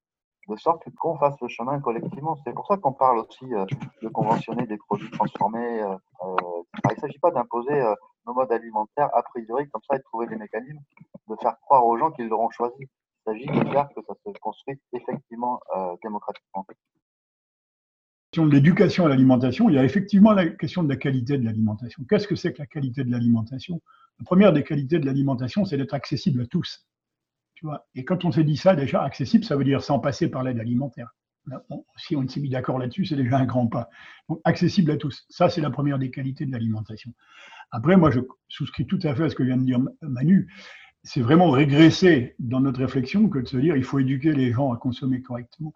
[0.49, 2.37] de sorte qu'on fasse le chemin collectivement.
[2.43, 5.85] C'est pour ça qu'on parle aussi de conventionner des produits transformés.
[6.23, 7.79] il ne s'agit pas d'imposer
[8.27, 10.81] nos modes alimentaires a priori comme ça et de trouver des mécanismes
[11.33, 12.75] de faire croire aux gens qu'ils l'auront choisi.
[12.81, 12.89] Il
[13.25, 16.67] s'agit de faire que ça se construise effectivement euh, démocratiquement.
[18.37, 22.03] L'éducation à l'alimentation, il y a effectivement la question de la qualité de l'alimentation.
[22.09, 23.83] Qu'est-ce que c'est que la qualité de l'alimentation?
[24.19, 26.87] La première des qualités de l'alimentation, c'est d'être accessible à tous.
[27.55, 27.87] Tu vois?
[27.95, 30.59] Et quand on s'est dit ça, déjà, accessible, ça veut dire sans passer par l'aide
[30.59, 31.15] alimentaire.
[31.97, 33.91] si on s'est mis d'accord là-dessus, c'est déjà un grand pas.
[34.31, 35.27] Donc, accessible à tous.
[35.29, 37.13] Ça, c'est la première des qualités de l'alimentation.
[37.71, 40.51] Après, moi, je souscris tout à fait à ce que vient de dire Manu.
[41.05, 44.73] C'est vraiment régresser dans notre réflexion que de se dire il faut éduquer les gens
[44.73, 45.75] à consommer correctement.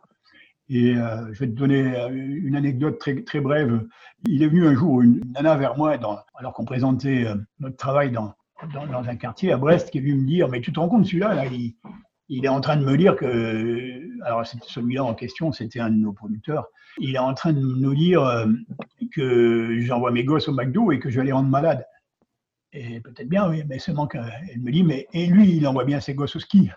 [0.68, 3.87] Et euh, je vais te donner euh, une anecdote très, très brève.
[4.27, 5.97] Il est venu un jour une nana vers moi,
[6.35, 8.35] alors qu'on présentait euh, notre travail dans,
[8.72, 11.07] dans, un quartier à Brest, qui est venu me dire Mais tu te rends compte,
[11.07, 11.45] celui-là, là,
[12.29, 15.97] il, est en train de me dire que, alors celui-là en question, c'était un de
[15.97, 16.66] nos producteurs,
[16.99, 18.49] il est en train de nous dire
[19.12, 21.85] que j'envoie mes gosses au McDo et que je vais les rendre malades.
[22.77, 24.22] Et peut-être bien, oui, mais seulement qu'elle
[24.61, 26.70] me dit, mais et lui, il envoie bien ses gosses au ski.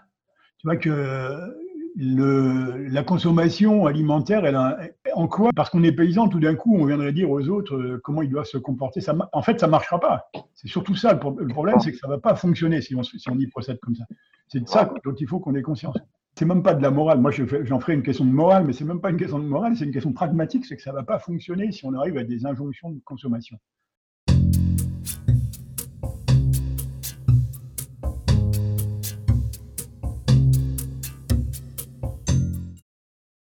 [0.58, 1.54] Tu vois que
[1.97, 4.78] le, la consommation alimentaire, elle a,
[5.14, 5.50] en quoi?
[5.54, 8.30] Parce qu'on est paysan, tout d'un coup, on viendrait dire aux autres euh, comment ils
[8.30, 9.02] doivent se comporter.
[9.02, 10.30] Ça, en fait, ça ne marchera pas.
[10.54, 11.14] C'est surtout ça.
[11.14, 13.80] Le, problème, c'est que ça ne va pas fonctionner si on, si on y procède
[13.82, 14.06] comme ça.
[14.47, 15.97] C'est de ça dont il faut qu'on ait conscience.
[16.36, 17.20] C'est même pas de la morale.
[17.20, 19.76] Moi, j'en ferai une question de morale, mais c'est même pas une question de morale,
[19.76, 20.66] c'est une question pragmatique.
[20.66, 23.58] C'est que ça ne va pas fonctionner si on arrive à des injonctions de consommation.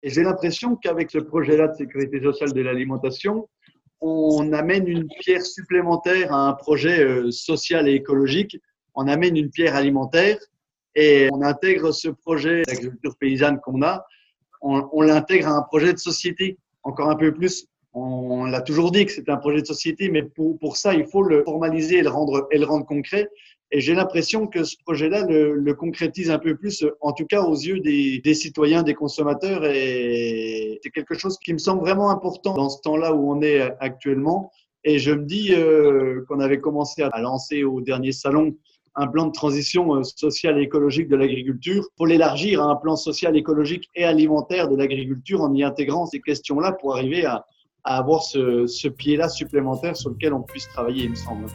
[0.09, 3.49] J'ai l'impression qu'avec ce projet-là de sécurité sociale de l'alimentation,
[4.01, 8.57] on amène une pierre supplémentaire à un projet euh, social et écologique.
[8.95, 10.39] On amène une pierre alimentaire
[10.95, 14.05] et on intègre ce projet d'agriculture paysanne qu'on a,
[14.63, 17.67] on, l'intègre à un projet de société encore un peu plus.
[17.93, 21.23] On, l'a toujours dit que c'est un projet de société, mais pour, ça, il faut
[21.23, 23.29] le formaliser et le rendre concret.
[23.71, 27.55] Et j'ai l'impression que ce projet-là le, concrétise un peu plus, en tout cas aux
[27.55, 29.65] yeux des, citoyens, des consommateurs.
[29.67, 33.61] Et c'est quelque chose qui me semble vraiment important dans ce temps-là où on est
[33.81, 34.51] actuellement.
[34.85, 38.55] Et je me dis euh, qu'on avait commencé à lancer au dernier salon
[38.95, 42.97] un plan de transition euh, sociale et écologique de l'agriculture pour l'élargir à un plan
[42.97, 47.45] social, écologique et alimentaire de l'agriculture en y intégrant ces questions-là pour arriver à,
[47.85, 51.47] avoir ce pied-là supplémentaire sur lequel on puisse travailler, il me semble.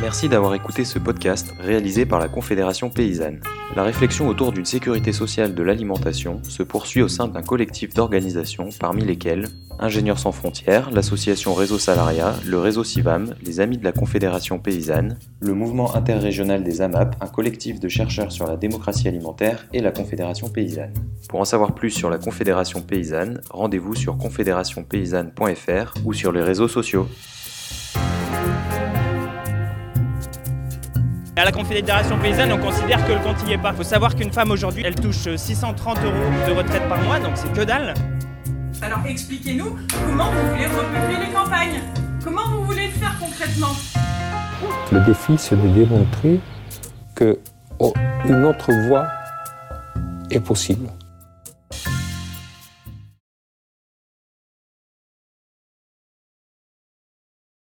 [0.00, 3.40] Merci d'avoir écouté ce podcast réalisé par la Confédération paysanne.
[3.76, 8.68] La réflexion autour d'une sécurité sociale de l'alimentation se poursuit au sein d'un collectif d'organisations
[8.78, 13.92] parmi lesquelles Ingénieurs sans frontières, l'association Réseau Salariat, le réseau CIVAM, les Amis de la
[13.92, 19.66] Confédération paysanne, le mouvement interrégional des AMAP, un collectif de chercheurs sur la démocratie alimentaire
[19.72, 20.94] et la Confédération paysanne.
[21.28, 26.68] Pour en savoir plus sur la Confédération paysanne, rendez-vous sur confédérationpaysanne.fr ou sur les réseaux
[26.68, 27.08] sociaux.
[31.36, 33.70] À la Confédération paysanne, on considère que le compte n'y est pas.
[33.72, 36.14] Il faut savoir qu'une femme aujourd'hui, elle touche 630 euros
[36.46, 37.92] de retraite par mois, donc c'est que dalle.
[38.80, 39.76] Alors expliquez-nous
[40.06, 41.80] comment vous voulez repeupler les campagnes.
[42.22, 43.74] Comment vous voulez le faire concrètement?
[44.92, 46.38] Le défi, c'est de démontrer
[47.16, 47.36] que
[47.80, 47.92] oh,
[48.26, 49.08] une autre voie
[50.30, 50.88] est possible.